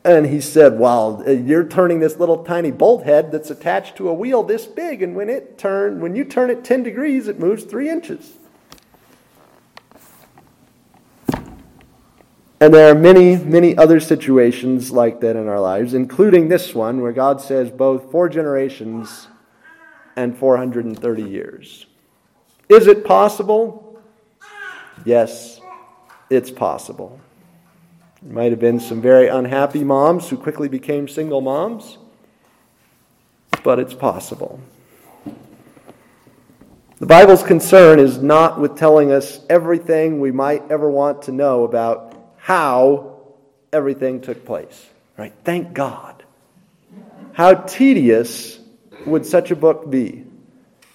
And 0.04 0.28
he 0.28 0.40
said, 0.40 0.80
Well, 0.80 1.24
uh, 1.28 1.32
you're 1.32 1.66
turning 1.66 2.00
this 2.00 2.18
little 2.18 2.44
tiny 2.44 2.72
bolt 2.72 3.04
head 3.04 3.32
that's 3.32 3.50
attached 3.50 3.98
to 3.98 4.08
a 4.10 4.14
wheel 4.14 4.44
this 4.44 4.66
big, 4.66 5.02
and 5.02 5.16
when 5.16 5.30
it 5.30 5.58
turn, 5.58 6.00
when 6.00 6.16
you 6.16 6.24
turn 6.24 6.50
it 6.50 6.64
10 6.64 6.84
degrees, 6.84 7.28
it 7.28 7.40
moves 7.40 7.64
three 7.64 7.90
inches. 7.90 8.38
And 12.62 12.74
there 12.74 12.92
are 12.92 12.96
many, 12.96 13.38
many 13.38 13.78
other 13.78 14.02
situations 14.02 14.92
like 14.92 15.22
that 15.22 15.38
in 15.38 15.48
our 15.48 15.62
lives, 15.62 15.94
including 15.94 16.50
this 16.50 16.76
one 16.76 17.02
where 17.02 17.14
God 17.14 17.40
says 17.40 17.72
both 17.72 18.12
four 18.12 18.28
generations 18.28 19.28
and 20.18 20.38
430 20.38 21.24
years. 21.24 21.86
Is 22.68 22.88
it 22.88 23.06
possible? 23.06 24.02
Yes, 25.06 25.62
it's 26.30 26.52
possible. 26.52 27.20
There 28.22 28.34
might 28.34 28.52
have 28.52 28.60
been 28.60 28.80
some 28.82 29.02
very 29.02 29.28
unhappy 29.28 29.84
moms 29.84 30.28
who 30.30 30.38
quickly 30.38 30.68
became 30.68 31.08
single 31.08 31.40
moms, 31.40 31.98
but 33.64 33.80
it's 33.80 33.94
possible. 33.94 34.60
The 36.98 37.06
Bible's 37.06 37.44
concern 37.44 37.98
is 37.98 38.18
not 38.18 38.60
with 38.60 38.78
telling 38.78 39.14
us 39.14 39.40
everything 39.50 40.20
we 40.20 40.32
might 40.34 40.70
ever 40.70 40.90
want 40.90 41.24
to 41.24 41.32
know 41.32 41.64
about 41.64 42.14
how 42.36 43.22
everything 43.72 44.20
took 44.20 44.46
place. 44.46 44.88
Right? 45.18 45.34
Thank 45.46 45.74
God. 45.74 46.24
How 47.32 47.54
tedious 47.54 48.60
would 49.06 49.26
such 49.26 49.50
a 49.50 49.56
book 49.56 49.90
be 49.90 50.26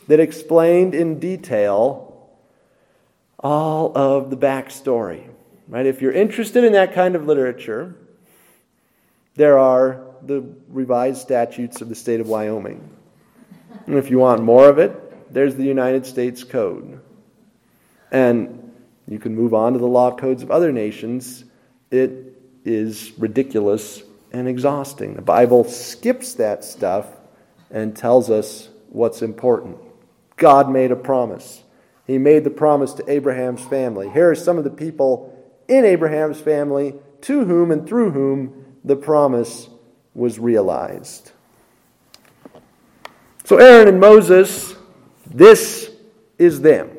that 0.08 0.20
explained 0.20 0.94
in 0.94 1.20
detail 1.20 2.28
all 3.38 3.96
of 3.96 4.28
the 4.28 4.36
backstory 4.36 5.33
Right? 5.68 5.86
If 5.86 6.02
you're 6.02 6.12
interested 6.12 6.64
in 6.64 6.72
that 6.72 6.92
kind 6.94 7.16
of 7.16 7.26
literature, 7.26 7.96
there 9.34 9.58
are 9.58 10.00
the 10.22 10.44
revised 10.68 11.20
statutes 11.20 11.80
of 11.80 11.88
the 11.88 11.94
state 11.94 12.20
of 12.20 12.28
Wyoming. 12.28 12.88
And 13.86 13.96
if 13.96 14.10
you 14.10 14.18
want 14.18 14.42
more 14.42 14.68
of 14.68 14.78
it, 14.78 15.32
there's 15.32 15.56
the 15.56 15.64
United 15.64 16.06
States 16.06 16.44
Code. 16.44 17.00
And 18.10 18.72
you 19.08 19.18
can 19.18 19.34
move 19.34 19.52
on 19.52 19.72
to 19.72 19.78
the 19.78 19.86
law 19.86 20.14
codes 20.14 20.42
of 20.42 20.50
other 20.50 20.72
nations. 20.72 21.44
It 21.90 22.40
is 22.64 23.12
ridiculous 23.18 24.02
and 24.32 24.48
exhausting. 24.48 25.14
The 25.14 25.22
Bible 25.22 25.64
skips 25.64 26.34
that 26.34 26.64
stuff 26.64 27.06
and 27.70 27.96
tells 27.96 28.30
us 28.30 28.68
what's 28.88 29.22
important. 29.22 29.76
God 30.36 30.70
made 30.70 30.90
a 30.90 30.96
promise. 30.96 31.62
He 32.06 32.18
made 32.18 32.44
the 32.44 32.50
promise 32.50 32.92
to 32.94 33.10
Abraham's 33.10 33.64
family. 33.64 34.08
Here 34.10 34.30
are 34.30 34.34
some 34.34 34.58
of 34.58 34.64
the 34.64 34.70
people 34.70 35.33
in 35.68 35.84
Abraham's 35.84 36.40
family, 36.40 36.94
to 37.22 37.44
whom 37.44 37.70
and 37.70 37.86
through 37.86 38.10
whom 38.10 38.64
the 38.84 38.96
promise 38.96 39.68
was 40.14 40.38
realized. 40.38 41.32
So, 43.44 43.58
Aaron 43.58 43.88
and 43.88 44.00
Moses, 44.00 44.74
this 45.26 45.90
is 46.38 46.60
them. 46.60 46.90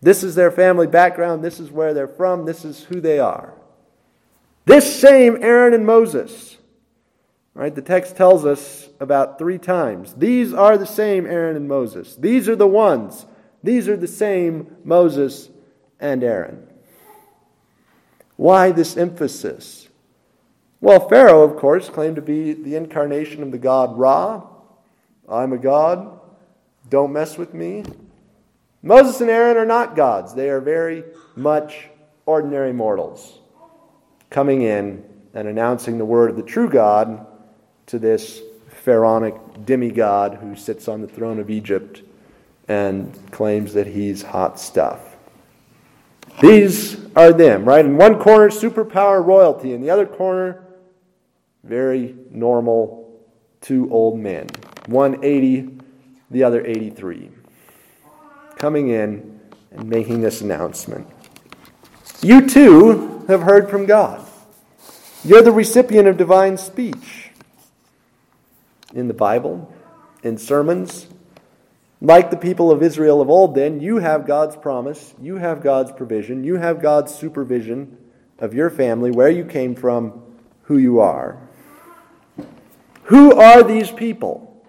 This 0.00 0.22
is 0.22 0.34
their 0.34 0.50
family 0.50 0.86
background. 0.86 1.42
This 1.42 1.58
is 1.58 1.70
where 1.70 1.94
they're 1.94 2.06
from. 2.06 2.44
This 2.44 2.64
is 2.64 2.84
who 2.84 3.00
they 3.00 3.18
are. 3.18 3.54
This 4.64 5.00
same 5.00 5.42
Aaron 5.42 5.74
and 5.74 5.86
Moses, 5.86 6.56
right? 7.54 7.74
The 7.74 7.82
text 7.82 8.16
tells 8.16 8.44
us 8.44 8.88
about 9.00 9.38
three 9.38 9.58
times. 9.58 10.14
These 10.14 10.52
are 10.52 10.76
the 10.76 10.86
same 10.86 11.26
Aaron 11.26 11.56
and 11.56 11.68
Moses. 11.68 12.16
These 12.16 12.48
are 12.48 12.56
the 12.56 12.66
ones. 12.66 13.26
These 13.62 13.88
are 13.88 13.96
the 13.96 14.08
same 14.08 14.76
Moses 14.84 15.50
and 15.98 16.22
Aaron. 16.22 16.66
Why 18.36 18.70
this 18.70 18.96
emphasis? 18.96 19.88
Well, 20.80 21.08
Pharaoh, 21.08 21.42
of 21.42 21.56
course, 21.56 21.88
claimed 21.88 22.16
to 22.16 22.22
be 22.22 22.52
the 22.52 22.76
incarnation 22.76 23.42
of 23.42 23.50
the 23.50 23.58
god 23.58 23.96
Ra. 23.98 24.46
I'm 25.28 25.52
a 25.52 25.58
god. 25.58 26.20
Don't 26.88 27.12
mess 27.12 27.36
with 27.36 27.54
me. 27.54 27.84
Moses 28.82 29.20
and 29.20 29.30
Aaron 29.30 29.56
are 29.56 29.66
not 29.66 29.96
gods, 29.96 30.34
they 30.34 30.48
are 30.48 30.60
very 30.60 31.02
much 31.34 31.88
ordinary 32.24 32.72
mortals 32.72 33.40
coming 34.30 34.62
in 34.62 35.04
and 35.34 35.48
announcing 35.48 35.98
the 35.98 36.04
word 36.04 36.30
of 36.30 36.36
the 36.36 36.42
true 36.42 36.68
God 36.68 37.26
to 37.86 37.98
this 37.98 38.40
pharaonic 38.68 39.34
demigod 39.64 40.34
who 40.34 40.54
sits 40.54 40.88
on 40.88 41.00
the 41.00 41.08
throne 41.08 41.38
of 41.38 41.50
Egypt 41.50 42.02
and 42.68 43.12
claims 43.32 43.74
that 43.74 43.86
he's 43.86 44.22
hot 44.22 44.60
stuff. 44.60 45.15
These 46.40 46.98
are 47.16 47.32
them, 47.32 47.64
right? 47.64 47.84
In 47.84 47.96
one 47.96 48.18
corner, 48.18 48.50
superpower 48.50 49.24
royalty. 49.24 49.72
In 49.72 49.80
the 49.80 49.90
other 49.90 50.06
corner, 50.06 50.64
very 51.64 52.14
normal 52.30 53.06
two 53.60 53.90
old 53.90 54.18
men. 54.18 54.48
One 54.86 55.24
80, 55.24 55.70
the 56.30 56.44
other 56.44 56.64
83. 56.64 57.30
Coming 58.56 58.88
in 58.88 59.40
and 59.72 59.88
making 59.88 60.20
this 60.20 60.40
announcement. 60.40 61.06
You 62.22 62.48
too 62.48 63.24
have 63.28 63.42
heard 63.42 63.68
from 63.68 63.86
God. 63.86 64.26
You're 65.24 65.42
the 65.42 65.52
recipient 65.52 66.06
of 66.06 66.16
divine 66.16 66.56
speech. 66.56 67.30
In 68.94 69.08
the 69.08 69.14
Bible, 69.14 69.72
in 70.22 70.38
sermons, 70.38 71.08
like 72.06 72.30
the 72.30 72.36
people 72.36 72.70
of 72.70 72.84
Israel 72.84 73.20
of 73.20 73.28
old, 73.28 73.56
then, 73.56 73.80
you 73.80 73.96
have 73.96 74.28
God's 74.28 74.54
promise, 74.54 75.12
you 75.20 75.38
have 75.38 75.60
God's 75.60 75.90
provision, 75.90 76.44
you 76.44 76.54
have 76.54 76.80
God's 76.80 77.12
supervision 77.12 77.98
of 78.38 78.54
your 78.54 78.70
family, 78.70 79.10
where 79.10 79.28
you 79.28 79.44
came 79.44 79.74
from, 79.74 80.22
who 80.62 80.78
you 80.78 81.00
are. 81.00 81.36
Who 83.04 83.32
are 83.34 83.64
these 83.64 83.90
people? 83.90 84.64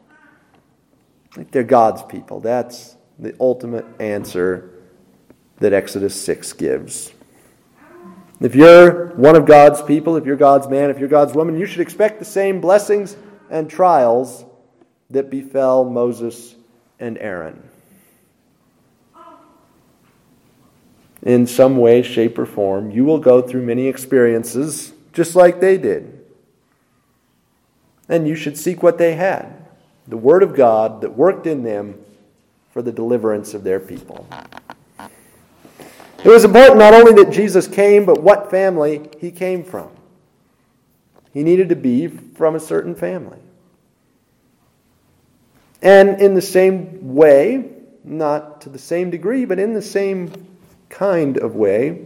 They're 1.52 1.64
God's 1.64 2.02
people. 2.02 2.40
That's 2.40 2.98
the 3.20 3.36
ultimate 3.40 3.86
answer 4.00 4.72
that 5.60 5.74
Exodus 5.74 6.20
6 6.20 6.54
gives. 6.54 7.12
If 8.42 8.56
you're 8.56 9.10
one 9.16 9.36
of 9.36 9.46
God's 9.46 9.84
people, 9.84 10.16
if 10.16 10.26
you're 10.26 10.38
God's 10.38 10.68
man, 10.68 10.90
if 10.90 10.98
you're 10.98 11.08
God's 11.08 11.36
woman, 11.36 11.60
you 11.60 11.68
should 11.68 11.82
expect 11.82 12.18
the 12.18 12.26
same 12.26 12.62
blessings 12.62 13.16
and 13.52 13.70
trials 13.70 14.44
that 15.12 15.30
befell 15.30 15.86
Moses 15.86 16.56
and 17.00 17.18
Aaron. 17.20 17.70
In 21.24 21.46
some 21.46 21.78
way, 21.78 22.02
shape, 22.02 22.38
or 22.38 22.46
form, 22.46 22.92
you 22.92 23.04
will 23.04 23.20
go 23.20 23.42
through 23.42 23.64
many 23.64 23.88
experiences 23.88 24.94
just 25.14 25.36
like 25.36 25.60
they 25.60 25.78
did. 25.78 26.26
And 28.08 28.28
you 28.28 28.36
should 28.36 28.58
seek 28.58 28.82
what 28.82 28.98
they 28.98 29.16
had 29.16 29.66
the 30.08 30.16
Word 30.16 30.42
of 30.42 30.56
God 30.56 31.02
that 31.02 31.18
worked 31.18 31.46
in 31.46 31.64
them 31.64 32.00
for 32.72 32.82
the 32.82 32.94
deliverance 32.94 33.54
of 33.54 33.66
their 33.66 33.80
people. 33.80 34.26
It 36.24 36.30
was 36.30 36.46
important 36.46 36.80
not 36.80 36.94
only 36.94 37.12
that 37.24 37.32
Jesus 37.32 37.68
came, 37.68 38.06
but 38.06 38.24
what 38.24 38.50
family 38.50 39.10
he 39.20 39.32
came 39.32 39.64
from. 39.64 39.90
He 41.34 41.44
needed 41.44 41.70
to 41.70 41.76
be 41.76 42.08
from 42.08 42.56
a 42.56 42.60
certain 42.60 42.96
family. 42.96 43.40
And 45.82 46.22
in 46.22 46.34
the 46.34 46.42
same 46.42 47.16
way, 47.16 47.70
not 48.04 48.62
to 48.62 48.70
the 48.70 48.80
same 48.80 49.10
degree, 49.10 49.46
but 49.46 49.60
in 49.60 49.74
the 49.74 49.82
same 49.82 50.32
kind 50.90 51.38
of 51.38 51.56
way, 51.56 52.06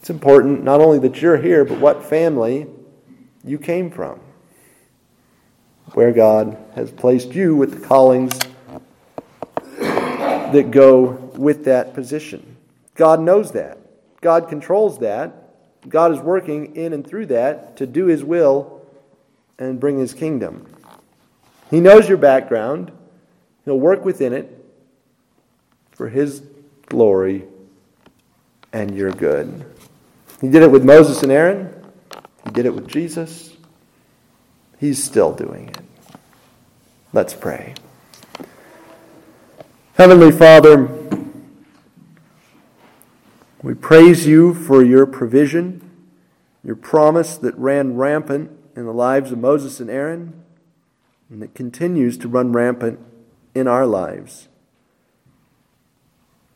it's 0.00 0.10
important 0.10 0.62
not 0.62 0.80
only 0.80 0.98
that 1.00 1.20
you're 1.20 1.38
here, 1.38 1.64
but 1.64 1.80
what 1.80 2.04
family 2.04 2.66
you 3.44 3.58
came 3.58 3.90
from. 3.90 4.20
Where 5.94 6.12
God 6.12 6.56
has 6.74 6.90
placed 6.90 7.34
you 7.34 7.56
with 7.56 7.80
the 7.80 7.86
callings 7.86 8.38
that 9.78 10.70
go 10.70 11.06
with 11.36 11.64
that 11.64 11.94
position. 11.94 12.56
God 12.94 13.20
knows 13.20 13.52
that. 13.52 13.78
God 14.20 14.48
controls 14.48 14.98
that. 15.00 15.32
God 15.88 16.12
is 16.12 16.20
working 16.20 16.76
in 16.76 16.92
and 16.92 17.06
through 17.06 17.26
that 17.26 17.76
to 17.78 17.86
do 17.86 18.06
His 18.06 18.24
will 18.24 18.86
and 19.58 19.78
bring 19.78 19.98
His 19.98 20.14
kingdom. 20.14 20.66
He 21.70 21.80
knows 21.80 22.08
your 22.08 22.18
background. 22.18 22.92
He'll 23.64 23.80
work 23.80 24.04
within 24.04 24.32
it 24.32 24.64
for 25.92 26.08
His 26.08 26.42
glory 26.86 27.44
and 28.72 28.94
your 28.94 29.10
good. 29.10 29.64
He 30.40 30.48
did 30.48 30.62
it 30.62 30.70
with 30.70 30.84
Moses 30.84 31.22
and 31.22 31.32
Aaron. 31.32 31.74
He 32.44 32.50
did 32.50 32.66
it 32.66 32.74
with 32.74 32.86
Jesus. 32.86 33.52
He's 34.78 35.02
still 35.02 35.32
doing 35.32 35.68
it. 35.68 35.80
Let's 37.12 37.34
pray. 37.34 37.74
Heavenly 39.94 40.30
Father, 40.30 40.88
we 43.62 43.72
praise 43.72 44.26
you 44.26 44.52
for 44.52 44.84
your 44.84 45.06
provision, 45.06 45.90
your 46.62 46.76
promise 46.76 47.38
that 47.38 47.56
ran 47.56 47.96
rampant 47.96 48.50
in 48.76 48.84
the 48.84 48.92
lives 48.92 49.32
of 49.32 49.38
Moses 49.38 49.80
and 49.80 49.88
Aaron, 49.88 50.44
and 51.30 51.42
that 51.42 51.54
continues 51.54 52.16
to 52.18 52.28
run 52.28 52.52
rampant 52.52 53.00
in 53.54 53.66
our 53.66 53.86
lives. 53.86 54.48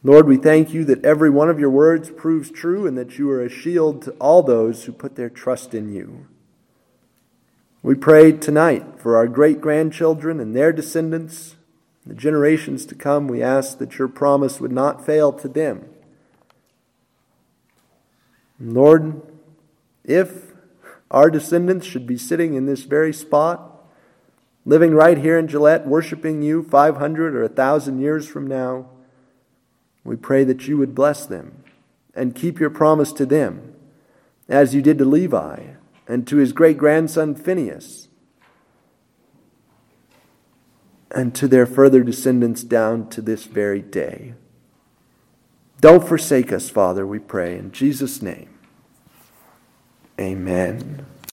Lord, 0.03 0.27
we 0.27 0.37
thank 0.37 0.73
you 0.73 0.85
that 0.87 1.05
every 1.05 1.29
one 1.29 1.51
of 1.51 1.61
your 1.61 1.71
words 1.71 2.11
proves 2.11 2.51
true 2.51 2.87
and 2.87 2.97
that 2.97 3.19
you 3.19 3.31
are 3.31 3.43
a 3.43 3.51
shield 3.51 4.03
to 4.03 4.13
all 4.13 4.43
those 4.43 4.85
who 4.85 4.93
put 4.93 5.17
their 5.17 5.29
trust 5.29 5.75
in 5.75 5.93
you. 5.93 6.27
We 7.83 7.95
pray 7.95 8.33
tonight 8.33 8.99
for 8.99 9.17
our 9.17 9.27
great 9.27 9.61
grandchildren 9.61 10.41
and 10.41 10.57
their 10.57 10.73
descendants 10.73 11.57
the 12.07 12.15
generations 12.15 12.87
to 12.87 12.95
come, 12.95 13.29
we 13.29 13.43
ask 13.43 13.79
that 13.79 13.99
your 13.99 14.09
promise 14.09 14.61
would 14.61 14.73
not 14.73 15.05
fail 15.05 15.33
to 15.33 15.49
them. 15.49 15.89
Lord, 18.59 19.23
if 20.05 20.53
our 21.11 21.31
descendants 21.31 21.87
should 21.87 22.07
be 22.07 22.17
sitting 22.17 22.55
in 22.55 22.67
this 22.67 22.83
very 22.83 23.13
spot, 23.13 23.70
living 24.71 24.95
right 24.95 25.19
here 25.19 25.37
in 25.37 25.49
Gillette, 25.49 25.85
worshiping 25.85 26.43
you 26.43 26.63
500 26.63 27.35
or 27.35 27.43
1,000 27.43 27.99
years 28.01 28.29
from 28.29 28.47
now, 28.47 28.89
we 30.05 30.15
pray 30.15 30.45
that 30.45 30.69
you 30.69 30.79
would 30.79 30.95
bless 30.95 31.27
them 31.27 31.65
and 32.15 32.37
keep 32.37 32.61
your 32.61 32.71
promise 32.71 33.13
to 33.15 33.27
them, 33.27 33.75
as 34.49 34.73
you 34.73 34.81
did 34.81 34.97
to 34.99 35.05
Levi 35.05 35.71
and 36.07 36.25
to 36.25 36.37
his 36.37 36.53
great 36.53 36.79
grandson 36.79 37.35
Phinehas 37.35 38.07
and 41.11 41.35
to 41.35 41.49
their 41.49 41.67
further 41.67 42.05
descendants 42.05 42.63
down 42.63 43.09
to 43.09 43.21
this 43.21 43.47
very 43.47 43.83
day. 43.83 44.35
Don't 45.81 46.07
forsake 46.07 46.53
us, 46.53 46.71
Father, 46.71 47.05
we 47.05 47.19
pray. 47.19 47.59
In 47.59 47.73
Jesus' 47.73 48.23
name, 48.23 48.57
amen. 50.21 51.10